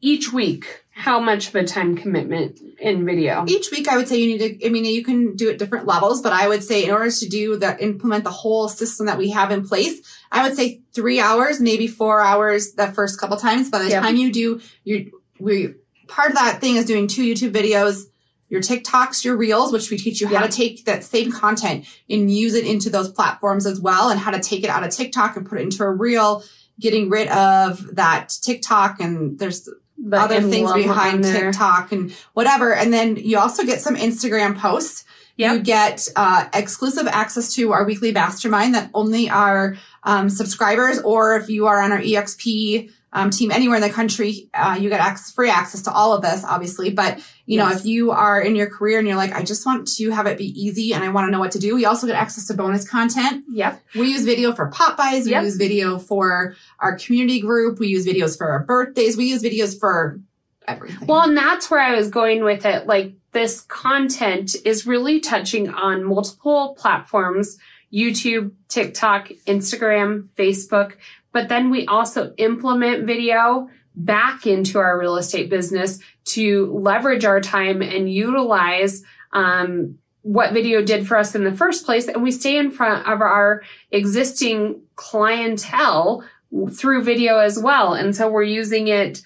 each 0.00 0.32
week, 0.32 0.84
how 0.90 1.18
much 1.20 1.48
of 1.48 1.54
a 1.56 1.64
time 1.64 1.96
commitment 1.96 2.60
in 2.78 3.04
video? 3.04 3.44
Each 3.46 3.70
week, 3.70 3.88
I 3.88 3.96
would 3.96 4.08
say 4.08 4.18
you 4.18 4.26
need 4.26 4.60
to. 4.60 4.66
I 4.66 4.70
mean, 4.70 4.84
you 4.84 5.02
can 5.04 5.36
do 5.36 5.48
it 5.50 5.58
different 5.58 5.86
levels, 5.86 6.22
but 6.22 6.32
I 6.32 6.48
would 6.48 6.62
say 6.62 6.84
in 6.84 6.90
order 6.90 7.10
to 7.10 7.28
do 7.28 7.56
that, 7.58 7.82
implement 7.82 8.24
the 8.24 8.30
whole 8.30 8.68
system 8.68 9.06
that 9.06 9.18
we 9.18 9.30
have 9.30 9.50
in 9.50 9.66
place, 9.66 10.00
I 10.30 10.46
would 10.46 10.56
say 10.56 10.82
three 10.92 11.20
hours, 11.20 11.60
maybe 11.60 11.86
four 11.86 12.20
hours 12.20 12.72
the 12.74 12.88
first 12.88 13.18
couple 13.18 13.36
times. 13.36 13.70
By 13.70 13.80
the 13.80 13.90
Yep. 13.90 14.02
time 14.02 14.16
you 14.16 14.32
do, 14.32 14.60
you 14.84 15.10
we 15.40 15.74
part 16.06 16.30
of 16.30 16.36
that 16.36 16.60
thing 16.60 16.76
is 16.76 16.84
doing 16.84 17.08
two 17.08 17.22
YouTube 17.24 17.52
videos, 17.52 18.04
your 18.48 18.60
TikToks, 18.60 19.24
your 19.24 19.36
Reels, 19.36 19.72
which 19.72 19.90
we 19.90 19.96
teach 19.96 20.20
you 20.20 20.28
how 20.28 20.46
to 20.46 20.52
take 20.52 20.84
that 20.84 21.02
same 21.02 21.32
content 21.32 21.86
and 22.08 22.30
use 22.30 22.54
it 22.54 22.66
into 22.66 22.90
those 22.90 23.10
platforms 23.10 23.66
as 23.66 23.80
well, 23.80 24.10
and 24.10 24.20
how 24.20 24.30
to 24.30 24.38
take 24.40 24.62
it 24.62 24.70
out 24.70 24.84
of 24.84 24.90
TikTok 24.90 25.36
and 25.36 25.46
put 25.48 25.58
it 25.58 25.62
into 25.62 25.82
a 25.82 25.90
Reel. 25.90 26.44
Getting 26.80 27.08
rid 27.08 27.28
of 27.28 27.94
that 27.96 28.30
TikTok 28.42 29.00
and 29.00 29.38
there's 29.38 29.68
The 29.98 30.16
other 30.18 30.40
things 30.42 30.72
behind. 30.72 31.24
TikTok 31.24 31.92
and 31.92 32.12
whatever. 32.34 32.74
And 32.74 32.92
then 32.92 33.16
you 33.16 33.38
also 33.38 33.64
get 33.64 33.80
some 33.80 33.96
Instagram 33.96 34.58
posts. 34.58 35.04
You 35.36 35.58
get 35.58 36.06
uh, 36.14 36.48
exclusive 36.54 37.08
access 37.08 37.54
to 37.54 37.72
our 37.72 37.84
weekly 37.84 38.12
mastermind 38.12 38.74
that 38.76 38.90
only 38.94 39.28
our 39.28 39.76
um, 40.04 40.30
subscribers, 40.30 41.00
or 41.00 41.36
if 41.36 41.48
you 41.48 41.66
are 41.66 41.80
on 41.80 41.90
our 41.90 41.98
EXP 41.98 42.90
um, 43.14 43.30
team 43.30 43.50
anywhere 43.52 43.76
in 43.76 43.82
the 43.82 43.90
country, 43.90 44.50
uh, 44.52 44.76
you 44.78 44.90
get 44.90 45.00
access, 45.00 45.32
free 45.32 45.48
access 45.48 45.82
to 45.82 45.92
all 45.92 46.12
of 46.12 46.20
this, 46.22 46.44
obviously. 46.44 46.90
But 46.90 47.20
you 47.46 47.58
know, 47.58 47.70
if 47.70 47.84
you 47.86 48.10
are 48.10 48.40
in 48.40 48.56
your 48.56 48.68
career 48.68 48.98
and 48.98 49.06
you're 49.06 49.16
like, 49.16 49.32
I 49.32 49.42
just 49.42 49.64
want 49.64 49.86
to 49.96 50.10
have 50.10 50.26
it 50.26 50.36
be 50.36 50.48
easy 50.60 50.92
and 50.94 51.04
I 51.04 51.10
want 51.10 51.28
to 51.28 51.30
know 51.30 51.38
what 51.38 51.52
to 51.52 51.58
do, 51.58 51.74
we 51.74 51.84
also 51.84 52.06
get 52.06 52.16
access 52.16 52.46
to 52.48 52.54
bonus 52.54 52.88
content. 52.88 53.44
Yep. 53.50 53.82
We 53.94 54.08
use 54.08 54.24
video 54.24 54.52
for 54.52 54.66
pop-bys. 54.66 55.26
We 55.26 55.32
Yep. 55.32 55.44
use 55.44 55.56
video 55.56 55.98
for 55.98 56.56
our 56.80 56.98
community 56.98 57.40
group. 57.40 57.78
We 57.78 57.88
use 57.88 58.06
videos 58.06 58.36
for 58.36 58.50
our 58.50 58.64
birthdays. 58.64 59.16
We 59.16 59.26
use 59.26 59.42
videos 59.42 59.78
for 59.78 60.20
everything. 60.66 61.06
Well, 61.06 61.22
and 61.22 61.36
that's 61.36 61.70
where 61.70 61.80
I 61.80 61.94
was 61.94 62.08
going 62.08 62.42
with 62.44 62.64
it. 62.64 62.86
Like 62.86 63.12
this 63.32 63.60
content 63.60 64.56
is 64.64 64.86
really 64.86 65.20
touching 65.20 65.68
on 65.68 66.02
multiple 66.04 66.74
platforms 66.78 67.58
YouTube, 67.92 68.50
TikTok, 68.68 69.28
Instagram, 69.46 70.28
Facebook. 70.36 70.94
But 71.34 71.50
then 71.50 71.68
we 71.68 71.84
also 71.86 72.32
implement 72.38 73.06
video 73.06 73.68
back 73.96 74.46
into 74.46 74.78
our 74.78 74.98
real 74.98 75.16
estate 75.16 75.50
business 75.50 75.98
to 76.26 76.72
leverage 76.72 77.24
our 77.24 77.40
time 77.40 77.82
and 77.82 78.10
utilize 78.10 79.02
um, 79.32 79.98
what 80.22 80.52
video 80.52 80.80
did 80.80 81.06
for 81.06 81.18
us 81.18 81.34
in 81.34 81.44
the 81.44 81.52
first 81.52 81.84
place. 81.84 82.08
And 82.08 82.22
we 82.22 82.30
stay 82.30 82.56
in 82.56 82.70
front 82.70 83.06
of 83.06 83.20
our 83.20 83.62
existing 83.90 84.80
clientele 84.94 86.24
through 86.72 87.02
video 87.02 87.38
as 87.38 87.58
well. 87.58 87.94
And 87.94 88.14
so 88.14 88.30
we're 88.30 88.44
using 88.44 88.88
it 88.88 89.20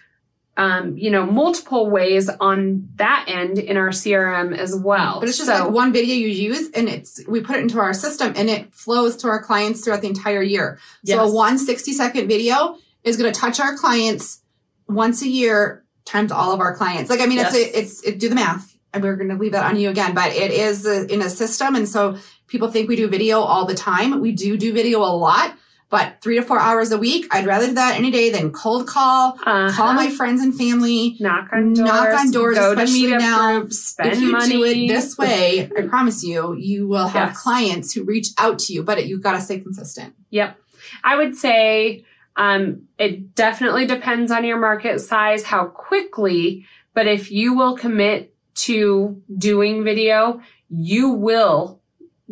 um, 0.58 0.98
you 0.98 1.10
know, 1.12 1.24
multiple 1.24 1.88
ways 1.88 2.28
on 2.28 2.88
that 2.96 3.26
end 3.28 3.60
in 3.60 3.76
our 3.76 3.90
CRM 3.90 4.54
as 4.56 4.74
well. 4.74 5.20
But 5.20 5.28
it's 5.28 5.38
just 5.38 5.48
so, 5.48 5.66
like 5.66 5.72
one 5.72 5.92
video 5.92 6.16
you 6.16 6.26
use 6.26 6.68
and 6.72 6.88
it's 6.88 7.24
we 7.28 7.40
put 7.40 7.56
it 7.56 7.62
into 7.62 7.78
our 7.78 7.94
system 7.94 8.32
and 8.34 8.50
it 8.50 8.74
flows 8.74 9.16
to 9.18 9.28
our 9.28 9.40
clients 9.40 9.84
throughout 9.84 10.00
the 10.00 10.08
entire 10.08 10.42
year. 10.42 10.80
So 11.04 11.14
Yes. 11.14 11.30
a 11.30 11.32
one 11.32 11.58
60 11.58 11.92
second 11.92 12.26
video 12.26 12.76
is 13.04 13.16
going 13.16 13.32
to 13.32 13.40
touch 13.40 13.60
our 13.60 13.76
clients 13.76 14.42
once 14.88 15.22
a 15.22 15.28
year 15.28 15.84
times 16.04 16.32
all 16.32 16.52
of 16.52 16.58
our 16.60 16.74
clients. 16.74 17.08
Like 17.08 17.20
I 17.20 17.26
mean 17.26 17.38
it's 17.38 17.54
a, 17.54 17.78
it's 17.78 18.02
it, 18.02 18.18
do 18.18 18.28
the 18.28 18.34
math. 18.34 18.76
And 18.92 19.02
we're 19.02 19.16
going 19.16 19.28
to 19.28 19.36
leave 19.36 19.52
that 19.52 19.64
on 19.64 19.78
you 19.78 19.90
again, 19.90 20.14
but 20.14 20.32
it 20.32 20.50
is 20.50 20.86
a, 20.86 21.06
in 21.12 21.22
a 21.22 21.30
system 21.30 21.76
and 21.76 21.88
so 21.88 22.16
people 22.48 22.68
think 22.68 22.88
we 22.88 22.96
do 22.96 23.06
video 23.06 23.38
all 23.38 23.64
the 23.64 23.76
time. 23.76 24.20
We 24.20 24.32
do 24.32 24.56
do 24.56 24.72
video 24.72 25.00
a 25.00 25.12
lot, 25.14 25.54
but 25.90 26.16
3 26.22 26.36
to 26.36 26.42
4 26.42 26.58
hours 26.58 26.92
a 26.92 26.98
week, 26.98 27.26
I'd 27.30 27.46
rather 27.46 27.66
do 27.68 27.74
that 27.74 27.96
any 27.96 28.10
day 28.10 28.30
than 28.30 28.50
cold 28.52 28.86
call, 28.86 29.38
uh, 29.46 29.72
call 29.72 29.94
my 29.94 30.10
friends 30.10 30.42
and 30.42 30.54
family. 30.54 31.16
knock 31.20 31.48
on 31.52 31.72
doors, 31.72 31.88
knock 31.88 32.18
on 32.20 32.30
doors, 32.30 32.58
especially 32.58 33.06
now. 33.16 33.60
groups, 33.60 33.78
spend 33.78 34.12
if 34.12 34.20
you 34.20 34.32
money. 34.32 34.52
do 34.52 34.64
it 34.64 34.88
this 34.88 35.16
way, 35.16 35.70
I 35.76 35.82
promise 35.82 36.22
you, 36.22 36.54
you 36.56 36.86
will 36.86 37.08
have 37.08 37.30
Yes. 37.30 37.42
clients 37.42 37.92
who 37.94 38.04
reach 38.04 38.28
out 38.38 38.58
to 38.60 38.72
you, 38.74 38.82
but 38.82 38.98
it, 38.98 39.06
you've 39.06 39.22
got 39.22 39.32
to 39.32 39.40
stay 39.40 39.60
consistent. 39.60 40.14
Yep. 40.30 40.58
I 41.04 41.16
would 41.16 41.34
say 41.36 42.04
um, 42.36 42.82
it 42.98 43.34
definitely 43.34 43.86
depends 43.86 44.30
on 44.30 44.44
your 44.44 44.58
market 44.58 45.00
size, 45.00 45.44
how 45.44 45.66
quickly, 45.66 46.66
but 46.94 47.06
if 47.06 47.30
you 47.32 47.54
will 47.54 47.76
commit 47.76 48.34
to 48.54 49.22
doing 49.36 49.84
video, 49.84 50.40
you 50.68 51.10
will 51.10 51.80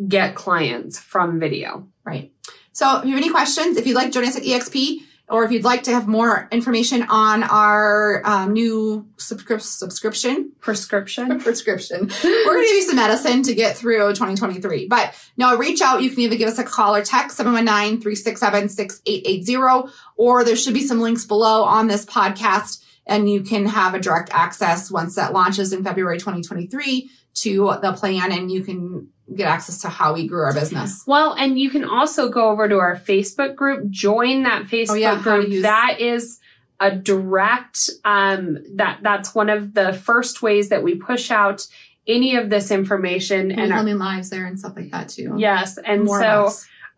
get 0.07 0.35
clients 0.35 0.99
from 0.99 1.39
video. 1.39 1.87
Right. 2.05 2.31
So 2.77 2.99
if 2.99 3.05
you 3.05 3.15
have 3.15 3.23
any 3.23 3.31
questions, 3.31 3.75
if 3.75 3.87
you'd 3.87 3.95
like 3.95 4.11
to 4.11 4.13
join 4.19 4.27
us 4.27 4.37
at 4.37 4.43
EXP, 4.43 5.01
or 5.29 5.43
if 5.43 5.51
you'd 5.51 5.63
like 5.63 5.81
to 5.83 5.91
have 5.91 6.07
more 6.07 6.47
information 6.51 7.01
on 7.09 7.41
our 7.41 8.21
um, 8.23 8.53
new 8.53 9.07
subscrip- 9.17 9.61
subscription, 9.61 10.51
Prescription. 10.59 11.39
prescription, 11.39 12.01
we're 12.01 12.45
going 12.45 12.61
to 12.61 12.67
give 12.67 12.75
you 12.75 12.83
some 12.83 12.97
medicine 12.97 13.41
to 13.41 13.55
get 13.55 13.75
through 13.75 14.09
2023. 14.09 14.87
But 14.87 15.15
no, 15.37 15.57
reach 15.57 15.81
out. 15.81 16.03
You 16.03 16.11
can 16.11 16.19
either 16.19 16.35
give 16.35 16.49
us 16.49 16.59
a 16.59 16.63
call 16.63 16.95
or 16.95 17.03
text 17.03 17.39
719-367-6880, 17.39 19.91
or 20.15 20.43
there 20.43 20.55
should 20.55 20.75
be 20.75 20.85
some 20.85 21.01
links 21.01 21.25
below 21.25 21.63
on 21.63 21.87
this 21.87 22.05
podcast 22.05 22.83
and 23.07 23.27
you 23.27 23.41
can 23.41 23.65
have 23.65 23.95
a 23.95 23.99
direct 23.99 24.29
access 24.33 24.91
once 24.91 25.15
that 25.15 25.33
launches 25.33 25.73
in 25.73 25.83
February 25.83 26.19
2023 26.19 27.09
to 27.33 27.73
the 27.81 27.93
plan 27.93 28.31
and 28.31 28.51
you 28.51 28.63
can 28.63 29.09
get 29.35 29.47
access 29.47 29.81
to 29.81 29.89
how 29.89 30.13
we 30.13 30.27
grew 30.27 30.43
our 30.43 30.53
business. 30.53 31.03
Well, 31.05 31.33
and 31.33 31.59
you 31.59 31.69
can 31.69 31.83
also 31.83 32.29
go 32.29 32.49
over 32.49 32.67
to 32.69 32.77
our 32.79 32.95
Facebook 32.95 33.55
group, 33.55 33.89
join 33.89 34.43
that 34.43 34.63
Facebook 34.63 34.91
Oh, 34.91 34.95
yeah, 34.95 35.21
group. 35.21 35.49
use- 35.49 35.63
That 35.63 35.97
is 35.99 36.39
a 36.79 36.91
direct 36.95 37.89
um 38.05 38.59
that 38.75 38.99
that's 39.01 39.33
one 39.33 39.49
of 39.49 39.73
the 39.73 39.91
first 39.93 40.43
ways 40.43 40.69
that 40.69 40.83
we 40.83 40.93
push 40.93 41.31
out 41.31 41.65
any 42.05 42.35
of 42.35 42.49
this 42.51 42.69
information 42.69 43.49
And 43.51 43.59
and 43.59 43.73
our, 43.73 43.83
lives 43.83 44.29
there 44.29 44.45
and 44.45 44.59
stuff 44.59 44.75
like 44.75 44.91
that 44.91 45.09
too. 45.09 45.33
yes, 45.37 45.77
and 45.79 46.03
More 46.03 46.21
so 46.21 46.49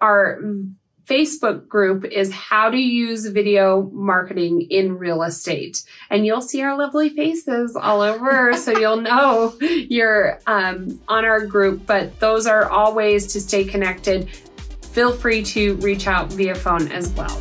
our 0.01 0.39
Facebook 1.09 1.67
group 1.67 2.05
is 2.05 2.31
how 2.31 2.69
to 2.69 2.77
use 2.77 3.25
video 3.25 3.89
marketing 3.91 4.61
in 4.69 4.97
real 4.97 5.23
estate. 5.23 5.83
And 6.11 6.25
you'll 6.25 6.41
see 6.41 6.61
our 6.61 6.77
lovely 6.77 7.09
faces 7.09 7.75
all 7.75 8.01
over. 8.01 8.53
so 8.53 8.77
you'll 8.77 9.01
know 9.01 9.57
you're 9.59 10.39
um, 10.45 11.01
on 11.07 11.25
our 11.25 11.45
group, 11.45 11.87
but 11.87 12.19
those 12.19 12.45
are 12.45 12.69
all 12.69 12.93
ways 12.93 13.25
to 13.33 13.41
stay 13.41 13.63
connected. 13.63 14.29
Feel 14.91 15.11
free 15.11 15.41
to 15.43 15.75
reach 15.77 16.05
out 16.05 16.31
via 16.31 16.53
phone 16.53 16.91
as 16.91 17.09
well. 17.13 17.39